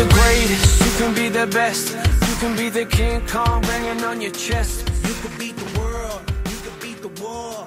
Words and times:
the 0.00 0.14
greatest, 0.14 0.80
you 0.80 0.92
can 0.98 1.12
be 1.14 1.28
the 1.28 1.46
best. 1.48 1.92
You 2.28 2.36
can 2.40 2.56
be 2.56 2.70
the 2.70 2.86
King 2.86 3.20
Kong 3.26 3.60
banging 3.62 4.02
on 4.04 4.20
your 4.20 4.32
chest. 4.32 4.88
You 5.06 5.14
can 5.20 5.32
beat 5.38 5.56
the 5.56 5.78
world, 5.78 6.22
you 6.52 6.58
can 6.64 6.76
beat 6.80 7.00
the 7.04 7.12
war. 7.22 7.66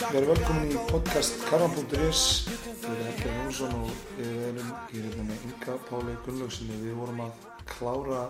Við 0.00 0.16
erum 0.18 0.30
velkomin 0.32 0.72
í 0.74 0.80
podcast 0.88 1.36
karan.is 1.46 2.22
Við 2.48 2.88
erum 2.88 3.04
Helge 3.06 3.34
Jónsson 3.36 3.76
og 3.78 3.92
við 4.16 4.40
erum 4.48 4.72
í 4.90 5.02
hérna 5.04 5.26
með 5.28 5.44
Inga 5.48 5.76
Páli 5.90 6.14
Gunnlaugsinni 6.24 6.78
Við 6.82 6.96
vorum 6.98 7.20
að 7.26 7.44
klára 7.70 8.22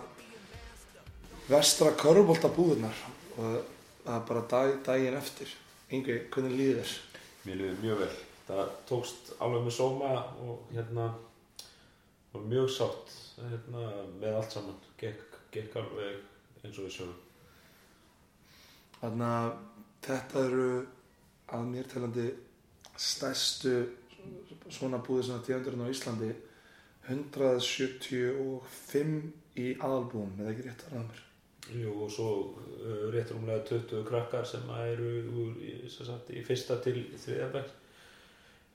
vestra 1.47 1.93
körubólta 2.03 2.51
búðunar 2.53 2.99
og 3.37 3.55
það 4.03 4.17
er 4.17 4.27
bara 4.27 4.43
dag, 4.51 4.75
daginn 4.85 5.17
eftir. 5.17 5.55
Ingi, 5.89 6.19
hvernig 6.35 6.53
líður 6.59 6.83
þér? 6.83 6.93
Mér 7.47 7.59
liður 7.63 7.81
mjög 7.87 8.03
vel. 8.03 8.11
Það 8.51 8.77
tókst 8.93 9.33
alveg 9.39 9.65
með 9.65 9.75
sóma 9.79 10.13
og 10.45 10.69
hérna 10.75 11.09
var 12.35 12.45
mjög 12.45 12.69
sátt 12.77 13.18
hérna, 13.47 13.81
með 14.19 14.33
allt 14.39 14.51
saman. 14.55 14.79
Gekk, 14.99 15.29
gekk 15.53 15.71
alveg 15.81 16.13
eins 16.63 16.77
og 16.77 16.83
við 16.85 16.93
sjöfum. 16.97 17.19
Þannig 18.99 19.29
að 19.29 19.51
þetta 20.09 20.37
eru 20.49 20.71
að 21.55 21.63
mér 21.71 21.85
telandi 21.89 22.27
stærstu 22.99 23.73
svona 24.69 24.99
búði 25.03 25.21
svona 25.29 25.45
tíðandurinn 25.47 25.85
á 25.87 25.93
Íslandi 25.93 26.31
175 27.09 29.13
í 29.59 29.67
aðalbúum, 29.79 30.31
eða 30.37 30.51
ekki 30.53 30.65
rétt 30.67 30.83
að 30.85 30.91
ræða 30.93 31.07
mér 31.07 31.19
Jú, 31.69 31.91
og 32.03 32.09
svo 32.09 32.29
uh, 32.49 33.13
rétt 33.13 33.29
rúmlega 33.33 33.61
20 33.67 34.05
krakkar 34.07 34.45
sem 34.47 34.69
eru 34.73 35.09
úr, 35.43 35.51
í, 35.61 35.89
sagt, 35.91 36.31
í 36.33 36.41
fyrsta 36.45 36.75
til 36.81 36.97
þriða 37.13 37.63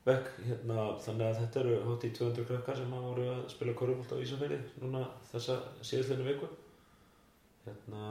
bekk 0.05 0.31
hérna, 0.45 0.87
þannig 1.01 1.27
að 1.27 1.39
þetta 1.41 1.61
eru 1.63 1.77
hátt 1.89 2.07
í 2.07 2.13
200 2.19 2.47
krakkar 2.51 2.79
sem 2.81 2.93
hafa 2.93 3.11
voru 3.11 3.27
að 3.33 3.43
spila 3.55 3.75
korfbólt 3.79 4.13
á 4.13 4.23
Ísafjörði 4.25 4.59
núna 4.83 5.05
þessa 5.31 5.59
síðastleinu 5.81 6.27
viku. 6.29 6.49
Hérna, 7.65 8.09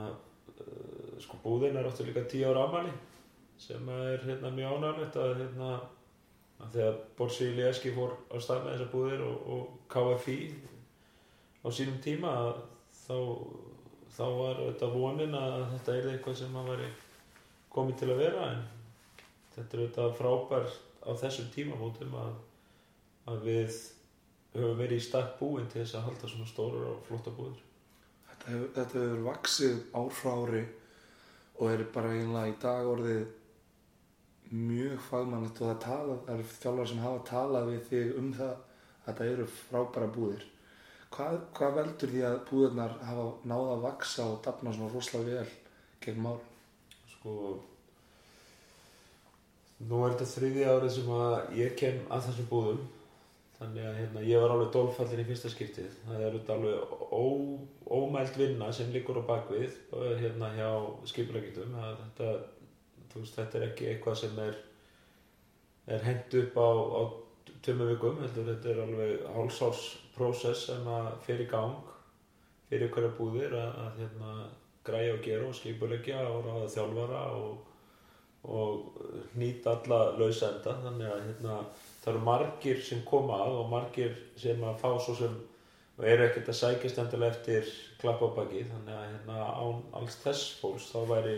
uh, 0.54 1.12
sko 1.22 1.38
búðin 1.44 1.78
er 1.78 1.86
áttu 1.86 2.06
líka 2.06 2.24
10 2.26 2.48
ára 2.50 2.64
afmæli 2.66 2.94
sem 3.64 3.90
er 3.94 4.24
hérna, 4.26 4.50
mjög 4.50 4.78
ánægilegt 4.78 5.18
að, 5.22 5.34
hérna, 5.42 5.68
að 6.58 6.72
þegar 6.74 6.96
Borsi 7.18 7.50
Ilieski 7.52 7.94
fór 7.94 8.16
á 8.34 8.36
stað 8.42 8.64
með 8.64 8.74
þessar 8.74 8.90
búðir 8.96 9.22
og, 9.28 9.46
og 9.54 9.76
KFI 9.94 10.38
á 11.62 11.68
sínum 11.70 12.02
tíma 12.02 12.34
þá 13.04 13.16
þá 14.14 14.24
var 14.38 14.60
þetta 14.60 14.88
vonin 14.92 15.34
að 15.38 15.64
þetta 15.72 15.94
er 15.94 16.08
eitthvað 16.12 16.36
sem 16.38 16.58
veri 16.68 16.90
komið 17.74 17.96
til 18.00 18.10
að 18.12 18.20
vera 18.22 18.50
en 18.52 18.60
þetta 19.54 19.76
er 19.76 19.82
þetta 19.86 20.10
frábært 20.18 20.93
á 21.04 21.10
þessum 21.20 21.50
tímamótum 21.54 22.16
að, 22.18 22.34
að 23.30 23.46
við 23.48 23.78
höfum 24.54 24.78
verið 24.78 25.00
í 25.00 25.04
stakk 25.04 25.38
búin 25.40 25.68
til 25.70 25.82
þess 25.82 25.98
að 25.98 26.08
halda 26.08 26.30
svona 26.30 26.50
stórar 26.50 26.90
og 26.92 27.06
flotta 27.08 27.32
búður. 27.34 27.62
Þetta 28.28 28.52
hefur, 28.52 28.68
þetta 28.76 29.00
hefur 29.02 29.24
vaksið 29.28 29.80
ár 29.94 30.12
frá 30.14 30.32
ári 30.34 30.64
og 31.54 31.70
er 31.70 31.84
bara 31.94 32.14
einlega 32.14 32.50
í 32.50 32.56
dag 32.62 32.90
orðið 32.90 33.24
mjög 34.54 34.98
fagmannlegt 35.08 35.60
og 35.60 35.70
það, 35.70 35.78
tala, 35.82 36.16
það 36.26 36.34
eru 36.34 36.48
þjálfar 36.52 36.90
sem 36.90 37.04
hafa 37.04 37.22
talað 37.30 37.70
við 37.72 37.86
þig 37.90 38.18
um 38.20 38.32
það 38.38 38.54
að 38.54 39.06
þetta 39.06 39.28
eru 39.34 39.46
frábæra 39.50 40.10
búðir. 40.14 40.48
Hvað, 41.14 41.36
hvað 41.54 41.76
veldur 41.78 42.10
því 42.10 42.24
að 42.26 42.40
búðirnar 42.48 42.96
hafa 43.06 43.26
náða 43.46 43.76
að 43.76 43.84
vaksa 43.84 44.26
og 44.32 44.40
dafna 44.44 44.74
svona 44.74 44.92
rosalega 44.92 45.42
vel 45.42 45.52
gegn 46.04 46.24
mál? 46.24 46.38
Sko, 47.12 47.34
nú 49.82 50.02
er 50.04 50.14
þetta 50.14 50.30
þriði 50.30 50.66
árið 50.70 50.92
sem 50.96 51.08
að 51.16 51.56
ég 51.58 51.74
kem 51.78 52.02
að 52.12 52.28
þessum 52.28 52.50
búðum 52.50 52.82
þannig 53.58 53.86
að 53.86 53.98
hérna, 54.00 54.24
ég 54.26 54.42
var 54.42 54.54
alveg 54.54 54.70
dólfallin 54.74 55.22
í 55.22 55.26
fyrsta 55.28 55.50
skiptið. 55.52 55.96
Það 56.04 56.20
er 56.20 56.24
auðvitað 56.28 56.54
alveg 56.56 56.94
ó, 57.14 57.24
ómælt 57.98 58.38
vinna 58.38 58.70
sem 58.74 58.90
liggur 58.92 59.20
á 59.22 59.28
bakvið 59.28 59.76
hérna 60.20 60.50
hjá 60.56 60.70
skipulegitum. 61.10 61.76
Þetta, 62.02 62.30
þetta 63.14 63.60
er 63.60 63.66
ekki 63.68 63.90
eitthvað 63.92 64.20
sem 64.24 64.40
er, 64.42 64.58
er 65.96 66.06
hendt 66.08 66.38
upp 66.42 66.58
á, 66.58 66.70
á 66.74 67.02
tömmu 67.64 67.88
vikum, 67.94 68.20
þetta 68.36 68.72
er 68.74 68.84
alveg 68.84 69.26
hálsárs 69.36 69.86
prósess 70.14 70.68
sem 70.68 70.86
að 70.90 71.12
fyrir 71.26 71.48
gang 71.50 71.94
fyrir 72.68 72.90
hverja 72.92 73.12
búðir 73.18 73.54
að, 73.58 73.78
að 73.84 74.00
hérna, 74.02 74.32
græja 74.84 75.14
og 75.14 75.22
gera 75.24 75.48
og 75.48 75.56
skipulegja 75.56 76.20
og 76.28 76.46
ráða 76.46 76.70
þjálfara 76.74 77.22
og, 77.38 77.73
og 78.44 79.00
nýta 79.40 79.78
alla 79.78 80.00
lausenda 80.18 80.76
þannig 80.84 81.10
að 81.10 81.26
hérna, 81.28 81.58
það 82.02 82.12
eru 82.12 82.22
margir 82.28 82.80
sem 82.84 83.02
koma 83.08 83.40
að 83.46 83.58
og 83.62 83.68
margir 83.72 84.16
sem 84.40 84.64
að 84.64 84.80
fá 84.82 84.88
svo 85.00 85.14
sem 85.18 85.36
eru 86.04 86.26
ekkert 86.26 86.50
að 86.50 86.58
sækja 86.60 86.90
stendilega 86.90 87.36
eftir 87.36 87.70
klappabaki. 88.02 88.64
Þannig 88.68 88.96
að 88.98 89.06
hérna, 89.12 89.38
án 89.54 89.84
alls 90.00 90.18
þess 90.24 90.56
fólks 90.60 90.90
þá 90.90 90.98
væri, 91.12 91.36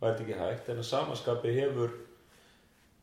þetta 0.00 0.24
ekki 0.24 0.40
hægt. 0.40 0.70
En 0.72 0.82
að 0.82 0.90
samaskapi 0.90 1.54
hefur 1.58 1.94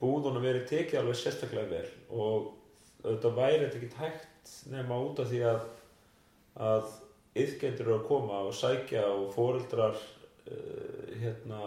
búðunum 0.02 0.44
verið 0.44 0.68
tekið 0.72 1.00
alveg 1.02 1.20
sérstaklega 1.20 1.70
vel 1.76 1.90
og 2.18 2.50
þetta 3.04 3.32
væri 3.38 3.68
þetta 3.68 3.80
ekki 3.80 4.00
hægt 4.02 4.56
nema 4.72 4.98
út 5.02 5.22
af 5.22 5.30
því 5.30 5.42
að 5.52 5.68
að 6.62 6.88
yðgendur 7.42 7.88
eru 7.88 7.98
að 8.00 8.08
koma 8.10 8.40
og 8.48 8.56
sækja 8.58 9.06
og 9.08 9.30
foreldrar 9.36 9.96
uh, 9.96 11.12
hérna 11.22 11.62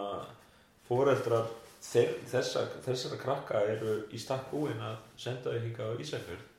foreldrar 0.87 1.47
þessar, 1.85 2.69
þessara 2.85 3.19
krakka 3.21 3.61
eru 3.69 3.95
í 4.13 4.19
stakk 4.21 4.49
búinn 4.51 4.81
að 4.81 4.97
senda 5.21 5.53
þau 5.53 5.63
hinga 5.63 5.89
á 5.89 5.99
Ísafjörð. 6.01 6.51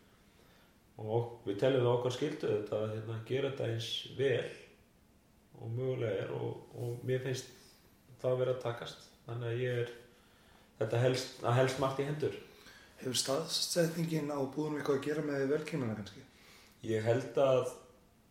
Og 0.96 1.42
við 1.44 1.58
teljum 1.60 1.84
það 1.84 1.92
okkar 1.92 2.14
skildu 2.16 2.52
þetta 2.52 2.78
að 2.80 2.94
hérna, 2.94 3.18
gera 3.28 3.50
þetta 3.50 3.68
eins 3.72 3.90
vel 4.16 4.46
og 5.56 5.72
mögulega 5.72 6.24
er 6.24 6.32
og, 6.36 6.62
og 6.76 7.04
mér 7.08 7.22
finnst 7.24 7.52
það 8.20 8.32
að 8.32 8.42
vera 8.42 8.54
að 8.56 8.62
takast. 8.64 9.08
Þannig 9.26 9.48
að 9.50 9.62
ég 9.64 9.80
er 9.82 9.94
þetta 10.80 11.02
helst, 11.02 11.40
að 11.42 11.58
helst 11.60 11.82
margt 11.82 12.00
í 12.00 12.06
hendur. 12.08 12.38
Hefur 13.00 13.18
staðsetningin 13.20 14.32
á 14.32 14.40
búðunum 14.40 14.80
eitthvað 14.80 15.00
að 15.00 15.08
gera 15.08 15.24
með 15.26 15.48
velkynana 15.52 15.96
kannski? 15.98 16.22
Ég 16.86 17.04
held 17.04 17.40
að, 17.42 17.72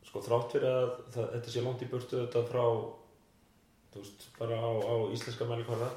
sko 0.07 0.23
þrátt 0.25 0.55
fyrir 0.55 0.69
að 0.71 0.91
það, 1.13 1.27
þetta 1.35 1.53
sé 1.53 1.65
langt 1.65 1.83
í 1.85 1.89
burtu 1.91 2.21
þetta 2.23 2.45
frá, 2.49 2.65
þú 3.95 4.03
veist, 4.03 4.27
bara 4.35 4.59
á, 4.59 4.71
á 4.75 4.95
íslenska 5.15 5.47
mælikvarða, 5.47 5.89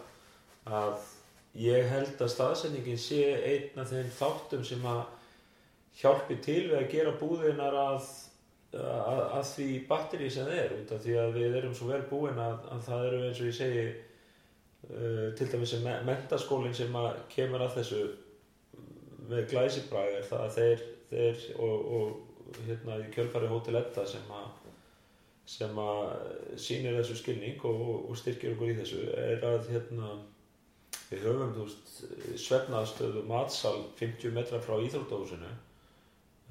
að 0.71 1.07
ég 1.59 1.89
held 1.91 2.21
að 2.23 2.31
staðsetningin 2.31 3.01
sé 3.03 3.23
einn 3.35 3.83
af 3.83 3.91
þeim 3.91 4.11
þáttum 4.15 4.65
sem 4.67 4.85
að 4.87 5.03
hjálpi 5.99 6.37
til 6.45 6.61
við 6.69 6.77
að 6.79 6.91
gera 6.93 7.15
búðinar 7.19 7.79
að, 7.81 8.13
að, 8.79 9.23
að 9.41 9.49
því 9.51 9.69
batteri 9.89 10.29
sem 10.31 10.53
er, 10.55 10.77
út 10.79 10.93
af 10.95 11.03
því 11.03 11.17
að 11.25 11.41
við 11.41 11.59
erum 11.59 11.75
svo 11.75 11.91
vel 11.91 12.05
búin 12.11 12.39
að, 12.39 12.69
að 12.71 12.87
það 12.87 13.09
eru 13.09 13.25
eins 13.27 13.43
og 13.43 13.51
ég 13.51 13.59
segi, 13.59 13.85
uh, 14.93 15.27
til 15.41 15.51
dæmis 15.51 15.75
sem 15.75 15.91
mentaskólinn 16.07 16.79
sem 16.79 17.03
að 17.03 17.11
kemur 17.35 17.67
að 17.67 17.81
þessu 17.81 18.05
með 19.29 19.51
glæsibræð 19.51 20.15
er 20.21 20.31
það 20.31 20.47
að 20.47 20.57
þeir, 20.61 20.87
þeir 21.11 21.45
og, 21.67 21.93
og 21.99 22.63
hérna 22.69 23.03
í 23.03 23.11
kjölfari 23.13 23.51
Hotel 23.51 23.81
Edda 23.83 24.07
sem 24.09 24.31
að 24.33 24.47
sem 25.49 25.79
að 25.81 26.03
sýnir 26.61 26.99
þessu 26.99 27.17
skilning 27.23 27.63
og, 27.65 28.11
og 28.11 28.19
styrkir 28.21 28.53
okkur 28.53 28.73
í 28.75 28.77
þessu 28.83 29.05
er 29.17 29.47
að 29.49 29.71
hérna 29.73 30.11
við 31.09 31.25
höfum 31.25 31.55
veist 31.57 32.03
svefnaðstöðu 32.45 33.25
matsal 33.29 33.79
50 34.01 34.35
metra 34.37 34.61
frá 34.61 34.77
Íþróttahúsinu. 34.85 35.51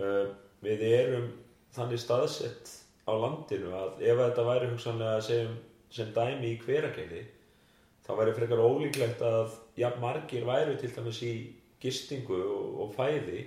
Uh, 0.01 0.33
við 0.65 0.83
erum 0.87 1.27
þannig 1.75 2.01
staðsett 2.01 2.73
á 3.07 3.13
landinu 3.13 3.73
að 3.77 4.01
ef 4.03 4.21
þetta 4.21 4.45
væri 4.47 4.69
hugsanlega 4.71 5.21
sem, 5.25 5.53
sem 5.93 6.09
dæmi 6.15 6.55
í 6.55 6.59
hverakeili 6.63 7.23
þá 8.07 8.11
væri 8.19 8.33
frekar 8.37 8.63
ólíklegt 8.63 9.21
að 9.25 9.55
ja, 9.79 9.91
margir 10.01 10.47
væri 10.47 10.77
til 10.81 10.91
dæmis 10.95 11.21
í 11.25 11.33
gistingu 11.83 12.39
og, 12.39 12.81
og 12.83 12.93
fæði 12.97 13.45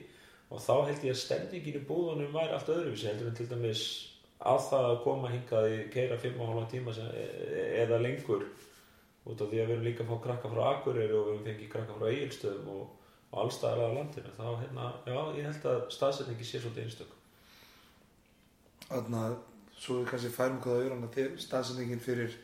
og 0.50 0.62
þá 0.62 0.75
held 0.91 1.05
ég 1.06 1.14
að 1.14 1.20
stemningin 1.25 1.81
í 1.81 1.85
búðunum 1.87 2.35
væri 2.35 2.55
allt 2.55 2.73
öðruvísi 2.73 3.11
heldur 3.11 3.31
en 3.31 3.38
til 3.38 3.49
dæmis 3.50 3.85
að 4.41 4.61
það 4.71 4.87
að 4.89 5.01
koma 5.05 5.31
hingað 5.35 5.69
í 5.69 5.79
keira 5.93 6.17
5,5 6.21 6.69
tíma 6.73 6.95
sem, 6.97 7.11
eða 7.83 8.01
lengur 8.01 8.47
út 9.29 9.43
af 9.43 9.51
því 9.51 9.61
að 9.61 9.69
við 9.69 9.75
erum 9.75 9.85
líka 9.85 10.05
að 10.05 10.11
fá 10.11 10.23
krakka 10.25 10.51
frá 10.53 10.63
Akureyri 10.71 11.17
og 11.17 11.27
við 11.27 11.35
erum 11.35 11.47
fengið 11.49 11.73
krakka 11.75 11.97
frá 11.99 12.09
Egilstöðum 12.09 12.71
og, 12.73 12.85
og 13.31 13.43
allstaðar 13.45 13.93
á 13.93 13.97
landinu 13.99 14.33
þá 14.39 14.47
hérna, 14.63 14.87
já, 15.05 15.19
ég 15.37 15.49
held 15.51 15.67
að 15.75 15.83
staðsetningi 15.97 16.49
sé 16.49 16.63
svolítið 16.63 16.87
einstök. 16.87 17.17
Þannig 18.89 19.21
að 19.27 19.37
svo 19.81 19.99
við 19.99 20.09
kannski 20.11 20.33
færum 20.35 20.63
hvað 20.65 20.79
að 20.79 20.95
auðvitað 20.95 21.37
staðsetningin 21.45 22.03
fyrir 22.05 22.39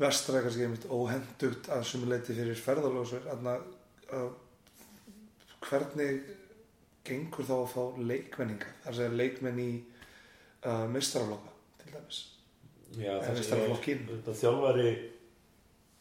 vestra 0.00 0.38
er 0.38 0.46
kannski 0.46 0.64
einmitt 0.64 0.86
óhendugt 0.88 1.68
að 1.74 1.86
sumuleiti 1.90 2.36
fyrir 2.36 2.58
ferðalósur 2.58 3.26
þannig 3.26 3.66
að 4.16 4.30
hvernig 5.66 6.30
gengur 7.06 7.46
þá 7.46 7.56
að 7.58 7.70
fá 7.74 7.82
leikmenninga? 7.98 8.70
Þar 8.84 8.96
segja 8.96 9.18
leikmenn 9.18 9.60
í 9.60 9.70
uh, 10.66 10.86
mistraflokka 10.90 11.54
til 11.82 11.94
dæmis. 11.94 12.20
Já, 12.98 13.12
eða 13.20 13.36
mistraflokkin 13.36 14.02
þetta 14.08 14.34
þjálfari 14.40 14.88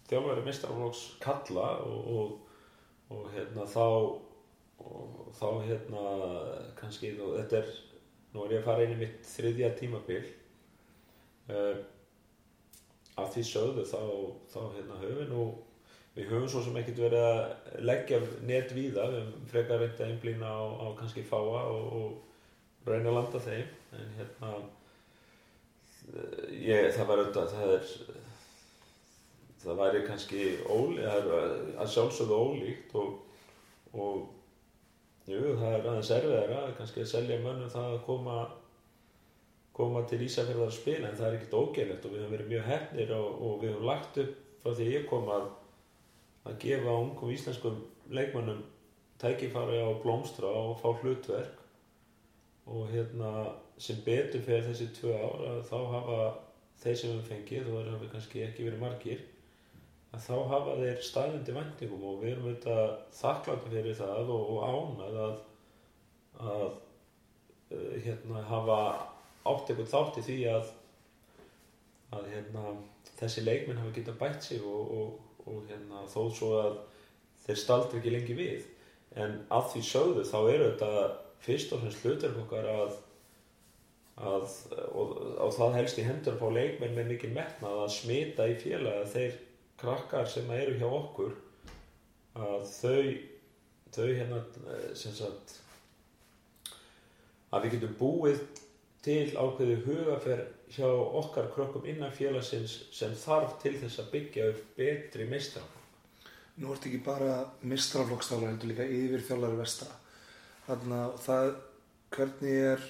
þjálfari 0.10 0.46
mistraflokks 0.48 1.04
kalla 1.22 1.68
og, 1.86 2.10
og, 2.16 2.34
og 3.14 3.30
hérna 3.36 3.68
þá 3.70 3.86
og 4.80 5.30
þá 5.36 5.48
hérna 5.68 6.04
kannski 6.80 7.14
og 7.20 7.38
þetta 7.38 7.62
er 7.62 7.72
nú 8.34 8.44
er 8.46 8.56
ég 8.56 8.62
að 8.62 8.68
fara 8.70 8.86
inn 8.86 8.96
í 8.96 9.00
mitt 9.00 9.24
þriðja 9.28 9.74
tímabil. 9.78 10.22
Uh, 11.50 11.80
af 13.20 13.34
því 13.34 13.44
sögðu 13.48 13.84
þá, 13.90 14.02
þá 14.52 14.60
hérna, 14.76 15.00
höfum 15.02 15.18
við 15.20 15.32
nú 15.34 15.44
við 16.16 16.30
höfum 16.32 16.48
svo 16.52 16.62
sem 16.66 16.78
ekkert 16.80 17.02
verið 17.06 17.26
að 17.26 17.82
leggja 17.90 18.20
net 18.48 18.74
víða, 18.76 19.08
við 19.12 19.20
höfum 19.24 19.50
frekar 19.52 19.82
reynt 19.82 20.00
að 20.02 20.14
einblýna 20.14 20.52
á, 20.52 20.62
á 20.84 20.88
kannski 21.00 21.24
fáa 21.28 21.64
og, 21.74 21.86
og 22.00 22.90
reyna 22.90 23.12
að 23.12 23.18
landa 23.20 23.44
þeim 23.44 23.76
en 23.98 24.12
hérna 24.18 24.52
ég, 26.54 26.90
það 26.96 27.10
var 27.10 27.22
auðvitað 27.24 27.54
það 27.54 27.74
er 27.76 27.94
það 29.60 29.80
væri 29.82 30.04
kannski 30.08 30.44
ólí, 30.66 31.02
það 31.04 31.18
er 31.20 31.56
að 31.84 31.92
sjálfsögðu 31.94 32.40
ólíkt 32.40 32.96
og, 33.00 33.10
og 33.94 35.30
jú, 35.30 35.42
það 35.60 35.74
er 35.74 35.84
aðeins 35.84 36.14
erfiðara 36.16 36.64
kannski 36.78 37.04
að 37.04 37.12
selja 37.14 37.40
mönnum 37.44 37.72
það 37.74 37.94
að 37.94 38.04
koma 38.08 38.40
koma 39.80 40.04
til 40.12 40.20
Ísafjörðar 40.26 40.68
að 40.68 40.76
spila 40.76 41.08
en 41.08 41.16
það 41.16 41.28
er 41.28 41.38
ekkert 41.38 41.58
ógeðlegt 41.60 42.06
og 42.06 42.14
við 42.14 42.24
höfum 42.24 42.34
verið 42.36 42.52
mjög 42.54 42.66
hefnir 42.68 43.14
og, 43.16 43.28
og 43.48 43.62
við 43.62 43.74
höfum 43.74 43.88
lagt 43.88 44.18
upp 44.24 44.34
frá 44.64 44.74
því 44.76 44.88
ég 44.92 45.06
kom 45.08 45.30
að 45.32 45.46
að 46.50 46.60
gefa 46.64 46.98
ungum 47.04 47.32
íslenskum 47.32 47.80
leikmönnum 48.10 48.64
tækifari 49.22 49.80
á 49.84 49.90
blómstra 50.04 50.50
og 50.50 50.80
fá 50.82 50.90
hlutverk 51.02 51.59
og 52.70 52.88
hérna 52.94 53.34
sem 53.82 54.00
betur 54.06 54.44
fyrir 54.46 54.68
þessi 54.68 54.90
tvö 54.98 55.16
ár 55.16 55.44
að 55.50 55.60
þá 55.70 55.78
hafa 55.94 56.22
þeir 56.80 56.98
sem 57.02 57.14
við 57.16 57.30
fengið 57.30 57.70
og 57.70 57.78
það 57.78 57.92
hafi 57.94 58.10
kannski 58.14 58.44
ekki 58.46 58.66
verið 58.68 58.84
margir 58.84 59.22
að 60.10 60.26
þá 60.26 60.36
hafa 60.52 60.76
þeir 60.80 61.02
staðindi 61.06 61.56
vendingum 61.56 62.06
og 62.10 62.20
við 62.24 62.34
erum 62.34 62.50
auðvitað 62.50 62.92
þakkláttu 63.20 63.74
fyrir 63.74 63.98
það 64.00 64.34
og, 64.36 64.52
og 64.54 64.60
ánað 64.66 65.18
að, 65.26 65.40
að 66.50 66.66
uh, 66.66 67.96
hérna 68.06 68.44
hafa 68.50 68.80
átt 69.50 69.70
eitthvað 69.72 69.92
þátt 69.94 70.20
í 70.22 70.26
því 70.28 70.38
að, 70.54 70.74
að 72.18 72.30
hérna, 72.34 72.66
þessi 73.20 73.46
leikminn 73.46 73.82
hafa 73.82 73.96
getað 73.96 74.20
bætt 74.24 74.50
sig 74.50 74.66
og, 74.66 74.94
og, 74.98 75.46
og 75.46 75.64
hérna, 75.70 76.04
þó 76.10 76.22
svo 76.34 76.52
að 76.64 76.78
þeir 77.46 77.62
staldri 77.64 78.02
ekki 78.02 78.14
lengi 78.14 78.38
við. 78.38 78.68
En 79.18 79.40
að 79.54 79.72
því 79.74 79.84
sögðu 79.88 80.26
þá 80.28 80.38
eru 80.42 80.72
þetta 80.72 81.06
fyrst 81.46 81.74
og 81.74 81.84
fremst 81.84 82.04
hlutverk 82.04 82.40
okkar 82.44 82.70
að, 82.72 82.96
að 84.20 84.48
og, 84.92 85.14
og 85.46 85.54
það 85.56 85.78
helst 85.80 86.02
í 86.02 86.08
hendur 86.08 86.40
fá 86.40 86.48
leikmenn 86.52 86.98
með 86.98 87.14
mikið 87.14 87.36
metnað 87.38 87.84
að 87.86 87.96
smita 87.96 88.48
í 88.50 88.58
félag 88.60 89.04
að 89.04 89.14
þeir 89.16 89.40
krakkar 89.80 90.28
sem 90.28 90.52
eru 90.52 90.78
hjá 90.80 90.88
okkur 90.90 91.36
að 92.40 92.66
þau 92.74 93.04
þau 93.90 94.08
hérna 94.08 94.40
sem 94.98 95.16
sagt 95.18 95.56
að 97.50 97.66
við 97.66 97.76
getum 97.76 97.96
búið 97.98 98.42
til 99.06 99.32
ákveði 99.40 99.78
hugaferð 99.88 100.74
hjá 100.76 100.88
okkar 100.92 101.50
krökkum 101.56 101.88
innan 101.90 102.14
félagsins 102.14 102.76
sem 102.94 103.16
þarf 103.18 103.56
til 103.64 103.74
þess 103.80 104.04
að 104.04 104.12
byggja 104.14 104.50
upp 104.52 104.66
betri 104.78 105.28
meistra 105.30 105.64
Nú 106.60 106.74
ertu 106.74 106.90
ekki 106.90 107.00
bara 107.06 107.46
mistraflokkstálar 107.64 108.52
heldur 108.52 108.74
líka 108.74 108.84
yfir 108.84 109.22
þjálfari 109.24 109.60
vesta 109.62 109.88
þannig 110.70 111.02
að 111.02 111.20
það 111.26 111.52
hvernig 112.16 112.64
er 112.72 112.88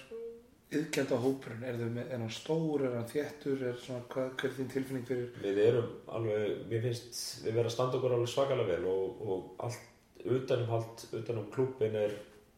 yðgjald 0.70 1.12
á 1.16 1.18
hópurinn, 1.18 1.64
er, 1.66 1.80
með, 1.82 2.12
er 2.14 2.22
hann 2.22 2.34
stór, 2.34 2.84
er 2.86 2.98
hann 3.00 3.08
þéttur, 3.10 3.64
er 3.66 3.78
svona, 3.82 4.04
hvað, 4.12 4.28
hver 4.38 4.52
er 4.52 4.58
þín 4.60 4.70
tilfinning 4.74 5.08
fyrir? 5.08 5.32
Við 5.42 5.62
erum 5.64 5.88
alveg, 6.14 6.60
mér 6.70 6.84
finnst 6.86 7.22
við 7.42 7.56
verðum 7.56 7.72
að 7.72 7.74
standa 7.74 7.98
okkur 7.98 8.16
alveg 8.18 8.32
svakalega 8.34 8.76
vel 8.76 8.92
og, 8.92 9.24
og 9.26 9.66
allt 9.66 10.30
utanum 10.30 10.72
allt, 10.78 11.06
utanum 11.16 11.50
klúpin 11.54 11.98
er 11.98 12.16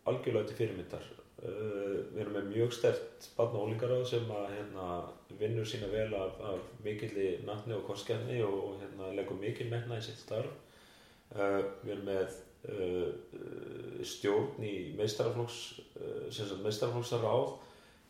algjörlega 0.10 0.50
til 0.50 0.60
fyrirmyndar. 0.60 1.08
Uh, 1.42 2.12
við 2.12 2.20
erum 2.22 2.36
með 2.38 2.52
mjög 2.52 2.76
stert 2.76 3.30
barn 3.38 3.56
og 3.58 3.70
ólíkaráð 3.70 4.04
sem 4.12 4.28
að 4.36 4.52
hérna, 4.58 4.88
vinnur 5.40 5.70
sína 5.70 5.90
vel 5.90 6.12
af, 6.18 6.36
af 6.52 6.68
mikilli 6.86 7.32
natni 7.48 7.78
og 7.78 7.88
korskjarni 7.88 8.42
og, 8.46 8.76
hérna, 8.82 9.14
leggur 9.18 9.40
mikil 9.42 9.72
menna 9.72 9.98
í 9.98 10.06
sitt 10.06 10.22
starf. 10.22 10.52
Uh, 11.32 11.64
við 11.86 11.96
erum 11.96 12.10
með 12.12 12.40
stjórn 14.06 14.64
í 14.66 14.76
sagt 14.96 16.58
meistaraflokksarráð 16.62 17.48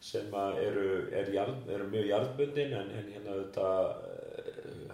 sem 0.02 0.34
eru, 0.34 0.88
er 1.14 1.30
jarð, 1.32 1.70
eru 1.70 1.86
mjög 1.92 2.08
jarðbundin 2.10 2.74
en, 2.74 2.90
en 2.98 3.12
hérna 3.14 3.38
þetta 3.44 3.68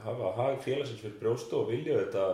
hafa 0.04 0.34
hag 0.38 0.60
félagsins 0.64 1.02
fyrir 1.02 1.20
brjóstu 1.22 1.62
og 1.62 1.72
vilja 1.72 2.00
þetta 2.02 2.26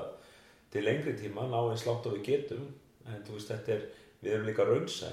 til 0.74 0.86
lengri 0.88 1.14
tíma 1.18 1.46
ná 1.50 1.60
eins 1.62 1.86
látt 1.88 2.08
og 2.10 2.18
við 2.18 2.26
getum. 2.32 2.66
En 3.06 3.22
þú 3.28 3.38
veist 3.38 3.52
þetta 3.52 3.76
er, 3.76 3.86
við 4.24 4.36
erum 4.36 4.50
líka 4.50 4.66
raunsæ 4.68 5.12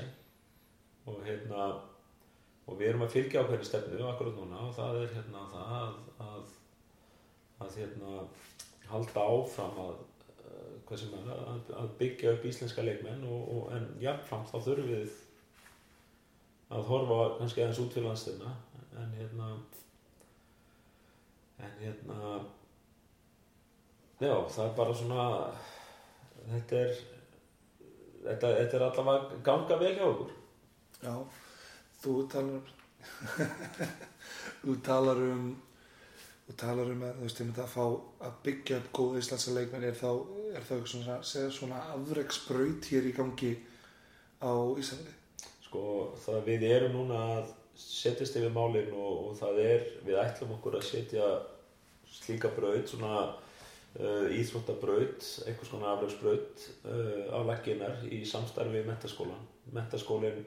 og 1.11 1.23
hérna 1.27 1.69
og 2.71 2.79
við 2.79 2.93
erum 2.93 3.05
að 3.07 3.15
fylgja 3.17 3.43
ákveðin 3.43 3.67
stefnu 3.67 4.07
akkurat 4.07 4.37
núna 4.39 4.63
og 4.69 4.75
það 4.77 5.01
er 5.01 5.15
hérna 5.17 5.45
það 5.51 5.73
að, 5.81 5.97
að, 6.27 6.53
að 7.65 7.79
hérna 7.81 8.13
halda 8.91 9.25
áfram 9.35 9.81
að, 9.85 9.97
er, 10.87 11.33
að, 11.35 11.75
að 11.83 11.91
byggja 11.99 12.35
upp 12.37 12.47
íslenska 12.51 12.85
leikmenn 12.87 13.27
og, 13.29 13.43
og 13.57 13.75
en 13.77 13.89
jáfnframt 14.03 14.51
þá 14.51 14.57
þurfum 14.59 14.91
við 14.91 15.19
að 16.71 16.89
horfa 16.91 17.21
kannski 17.39 17.63
aðeins 17.65 17.83
út 17.83 17.95
fyrir 17.95 18.09
landstegna 18.09 18.55
en 19.01 19.15
hérna 19.19 19.51
en 21.61 21.79
hérna 21.81 22.35
já 24.21 24.35
það 24.51 24.67
er 24.67 24.77
bara 24.77 24.99
svona 25.01 25.25
þetta 26.51 26.85
er 26.85 27.01
þetta, 28.25 28.53
þetta 28.59 28.77
er 28.77 28.85
allavega 28.87 29.41
ganga 29.45 29.79
vel 29.81 29.95
hjá 29.97 30.05
okkur. 30.09 30.37
Já, 31.01 31.15
þú 32.03 32.15
talar 32.33 32.73
þú 34.63 34.77
talar 34.85 35.23
um 35.31 35.51
þú 36.51 36.59
talar 36.59 36.91
um 36.91 37.07
að 37.07 37.21
þú 37.21 37.29
veist, 37.29 37.41
ég 37.41 37.49
myndi 37.49 37.63
að 37.63 37.73
fá 37.77 37.87
að 38.27 38.37
byggja 38.49 38.81
upp 38.83 38.91
góð 38.99 39.17
íslenska 39.23 39.55
leikmenn 39.55 39.87
er 39.87 39.97
þá, 39.97 40.11
er 40.59 40.67
þá 40.67 40.75
svona, 40.93 41.21
svona 41.23 41.81
afreiksbraut 41.95 42.91
hér 42.91 43.07
í 43.07 43.15
gangi 43.15 43.55
á 44.43 44.53
Ísafjörði 44.83 45.17
Sko 45.71 45.83
það 46.19 46.47
við 46.49 46.65
erum 46.67 46.97
núna 46.99 47.19
að 47.37 47.51
setjast 47.79 48.35
yfir 48.41 48.51
málinn 48.51 48.91
og, 48.91 49.29
og 49.29 49.37
það 49.39 49.61
er, 49.63 49.85
við 50.03 50.19
ætlum 50.19 50.57
okkur 50.57 50.81
að 50.81 50.89
setja 50.89 51.29
slíka 52.11 52.51
braut, 52.57 52.91
svona 52.91 53.13
uh, 53.31 54.27
íþróttabraut, 54.35 55.29
einhvers 55.47 55.71
konar 55.71 55.95
aflagsbraut 55.95 56.65
uh, 56.91 57.31
á 57.31 57.39
legginar 57.47 58.03
í 58.11 58.25
samstarfi 58.27 58.83
í 58.83 58.89
mentaskólan. 58.89 59.47
Mentaskólinn 59.71 60.43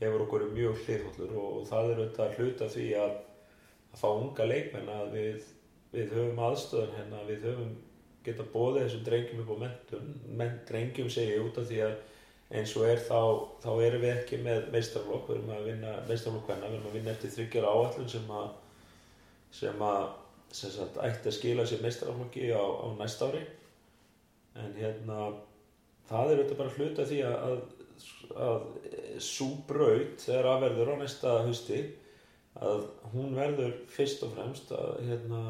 hefur 0.00 0.26
okkur 0.26 0.48
mjög 0.50 0.82
hliðhóllur 0.82 1.36
og, 1.38 1.48
og 1.60 1.70
það 1.70 1.92
er 1.92 2.02
auðvitað 2.02 2.36
hluta 2.40 2.70
því 2.74 2.88
að, 3.04 3.16
að 3.90 4.02
fá 4.02 4.08
unga 4.10 4.46
leikmenn 4.46 4.92
að 4.94 5.16
við, 5.16 5.48
við 5.94 6.14
höfum 6.16 6.44
aðstöðan 6.46 6.96
hérna, 6.98 7.24
við 7.28 7.46
höfum 7.48 7.74
geta 8.24 8.46
bóðið 8.52 8.86
þessum 8.86 9.04
drengjum 9.08 9.42
upp 9.44 9.52
á 9.54 9.62
mentun, 9.64 10.08
Men, 10.36 10.56
drengjum 10.68 11.10
segja 11.12 11.42
út 11.42 11.58
af 11.60 11.68
því 11.70 11.82
að 11.86 11.98
eins 12.50 12.72
og 12.76 12.86
er 12.88 12.98
þá, 13.06 13.20
þá 13.62 13.70
erum 13.86 14.02
við 14.02 14.16
ekki 14.16 14.40
með 14.42 14.66
meistarflokk, 14.74 15.28
við 15.28 15.36
erum 15.38 15.52
að 15.54 15.68
vinna 15.70 15.92
meistarflokk 16.08 16.50
hvenna, 16.50 16.70
við 16.70 16.78
erum 16.78 16.90
að 16.90 16.96
vinna 16.98 17.14
eftir 17.14 17.32
þryggjara 17.36 17.74
áallun 17.76 18.10
sem 18.10 18.34
að 18.40 18.50
sem 19.60 19.84
að 19.86 20.02
sem 20.50 20.72
sagt, 20.74 20.98
ætti 20.98 21.30
að 21.30 21.36
skila 21.36 21.66
sér 21.66 21.82
meistarflokki 21.84 22.50
á, 22.50 22.58
á 22.62 22.86
næst 22.98 23.22
ári. 23.22 23.42
En 24.58 24.72
hérna 24.74 25.18
það 26.10 26.32
er 26.32 26.40
auðvitað 26.40 26.58
bara 26.58 26.74
hluta 26.74 27.06
því 27.06 27.20
að, 27.28 27.36
að, 27.46 27.60
að 28.46 29.20
svo 29.22 29.50
braut 29.68 30.24
þegar 30.24 30.48
aðverður 30.54 30.90
á 30.90 30.96
næsta 31.04 31.36
hausti 31.46 31.80
að 32.58 32.86
hún 33.12 33.36
verður 33.36 33.76
fyrst 33.90 34.24
og 34.26 34.32
fremst 34.34 34.72
að 34.74 34.96
hérna 35.06 35.42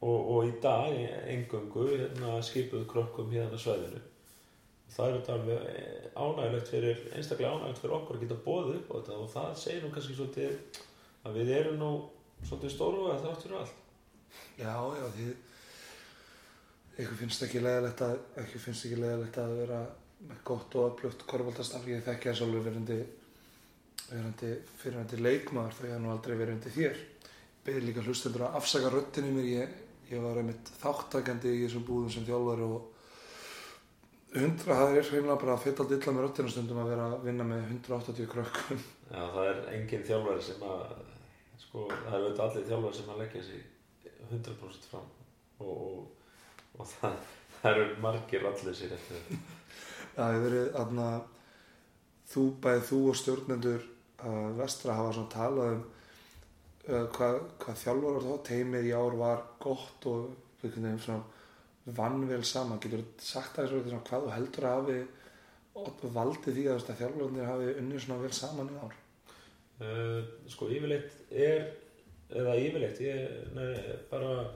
og, 0.00 0.18
og 0.18 0.44
í 0.46 0.52
dag 0.62 0.92
engöngu 1.26 1.88
hérna, 1.88 2.36
skipuð 2.44 2.86
krokkum 2.90 3.32
hérna 3.32 3.58
svæðinu. 3.58 4.02
Það 4.96 5.08
er 5.08 5.16
þetta 5.16 5.56
ánægilegt 6.16 6.70
fyrir 6.70 7.00
einstaklega 7.16 7.56
ánægilegt 7.56 7.82
fyrir 7.82 7.96
okkur 7.96 8.18
að 8.18 8.22
geta 8.22 8.38
bóðið 8.44 8.78
upp 8.78 8.92
á 8.92 8.94
þetta 8.96 9.18
og 9.18 9.32
það 9.32 9.58
segir 9.62 9.82
nú 9.82 9.90
kannski 9.94 10.16
svolítið 10.16 10.80
að 11.26 11.40
við 11.40 11.52
erum 11.56 11.80
nú 11.80 11.90
svolítið 12.46 12.74
stóru 12.76 13.10
að 13.10 13.20
það 13.24 13.32
átt 13.32 13.44
fyrir 13.44 13.60
allt. 13.60 13.82
Já, 14.56 14.74
já, 15.00 15.06
því 15.16 15.28
eitthvað 16.96 17.20
finnst 17.20 17.44
ekki 17.44 17.60
leðilegt 17.60 18.02
að 18.06 18.18
ekki 18.44 18.60
finnst 18.62 18.86
ekki 18.86 19.00
leðilegt 19.02 19.38
að 19.42 19.54
vera 19.60 19.80
með 20.26 20.42
gott 20.48 20.76
og 20.78 20.86
öflugt 20.92 21.26
korfaldastafl 21.28 21.92
ég 21.92 22.04
þekki 22.06 22.30
það 22.30 22.38
svolítið 22.40 22.68
verandi 22.70 23.00
verandi 24.10 24.52
fyrirandi 24.80 25.20
leikmaður 25.20 25.78
þau 25.78 25.86
hafa 25.86 26.00
nú 26.02 26.12
aldrei 26.12 26.36
verið 26.38 26.56
undir 26.56 26.74
þér. 26.76 27.00
Beður 27.66 27.86
líka 27.88 28.04
hlustendur 28.06 28.46
að 28.46 28.58
afsaka 28.60 28.90
röttinu 28.92 29.32
mér. 29.34 29.48
Ég, 29.50 29.72
ég 30.12 30.22
var 30.22 30.38
einmitt 30.40 30.70
þáttakandi 30.82 31.54
í 31.54 31.64
þessum 31.64 31.86
búðum 31.88 32.12
sem 32.14 32.26
þjálfari 32.28 32.66
og 32.66 32.92
hundra, 34.36 34.76
það 34.76 34.98
er 35.00 35.08
hreinlega 35.10 35.38
bara 35.42 35.56
að 35.56 35.64
feta 35.64 35.82
alltaf 35.82 35.96
illa 35.98 36.14
með 36.14 36.26
röttinu 36.26 36.52
stundum 36.52 36.82
að 36.82 36.90
vera 36.92 37.06
að 37.08 37.26
vinna 37.26 37.46
með 37.48 37.70
180 37.70 38.30
krökkum. 38.32 38.84
Já, 39.10 39.22
það 39.34 39.50
er 39.50 39.62
engin 39.76 40.06
þjálfari 40.10 40.44
sem 40.46 40.66
að 40.66 40.84
sko, 41.62 41.86
það 41.90 42.12
er 42.12 42.20
auðvitað 42.20 42.44
allir 42.46 42.68
þjálfari 42.70 43.00
sem 43.00 43.10
að 43.14 43.22
leggja 43.24 43.44
sig 43.46 43.64
100% 44.26 44.88
fram 44.90 45.10
og, 45.62 45.74
og, 45.74 46.30
og 46.76 46.90
það, 46.96 47.18
það 47.58 47.72
eru 47.72 47.88
margir 48.04 48.46
allir 48.50 48.78
sér 48.78 48.94
eftir. 48.98 49.24
Þetta 49.30 49.54
Það 50.16 50.32
hefur 50.32 50.46
verið 50.46 50.78
aðna 50.80 51.06
þú, 52.30 52.42
bæðið 52.64 52.88
þú 52.90 53.00
og 53.10 53.18
stjórnendur 53.20 53.82
vestra 54.56 54.96
hafa 54.96 55.14
svona 55.16 55.32
talað 55.32 55.72
um 55.76 55.84
uh, 56.88 57.06
hvað, 57.16 57.40
hvað 57.62 57.80
þjálfur 57.82 58.18
teimið 58.48 58.90
í 58.90 58.92
ár 58.96 59.16
var 59.20 59.42
gott 59.62 60.08
og 60.10 60.28
einhvern 60.62 60.88
veginn 60.88 61.02
svona 61.04 61.96
vann 61.96 62.26
vel 62.26 62.42
saman. 62.44 62.80
Getur 62.82 63.04
sagt 63.22 63.58
að 63.58 63.68
þessu 63.68 63.82
svona, 63.86 64.04
hvað 64.08 64.26
þú 64.26 64.34
heldur 64.34 64.68
að 64.68 64.76
hafi 64.76 65.00
valdið 66.16 66.56
því 66.56 66.68
að, 66.72 66.84
þjálfurarnir 67.00 67.50
hafi 67.50 67.72
unnið 67.82 68.04
svona 68.04 68.22
vel 68.24 68.36
saman 68.36 68.70
í 68.72 68.78
ár? 68.82 69.00
Uh, 69.76 70.20
sko 70.48 70.70
yfirleitt 70.72 71.18
er 71.30 71.66
eða 72.32 72.54
yfirleitt 72.58 73.02
ég 73.04 73.50
nei, 73.54 73.74
bara 74.10 74.46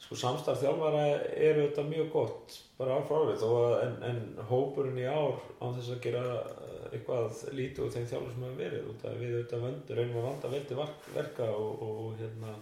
sko 0.00 0.16
samstarf 0.18 0.62
þjálfara 0.62 1.02
er 1.34 1.60
auðvitað 1.60 1.90
mjög 1.90 2.08
gott 2.14 2.56
bara 2.78 2.96
að 2.96 3.10
en, 3.84 3.94
en 4.08 4.48
hópurinn 4.48 5.00
í 5.02 5.06
ár 5.06 5.38
án 5.60 5.76
þess 5.76 5.92
að 5.92 6.02
gera 6.06 6.24
eitthvað 6.92 7.42
lítið 7.56 7.84
úr 7.84 7.92
þeim 7.94 8.08
þjálfur 8.10 8.32
sem 8.34 8.46
hafa 8.46 8.60
verið 8.60 8.88
út 8.90 9.04
að 9.06 9.18
við 9.22 9.34
auðvitað 9.36 9.66
vöndur 9.66 10.00
reynum 10.00 10.20
að 10.20 10.26
vanda 10.28 10.52
veldi 10.54 10.78
verka 11.16 11.50
og, 11.56 11.84
og 11.86 12.08
hérna 12.20 12.54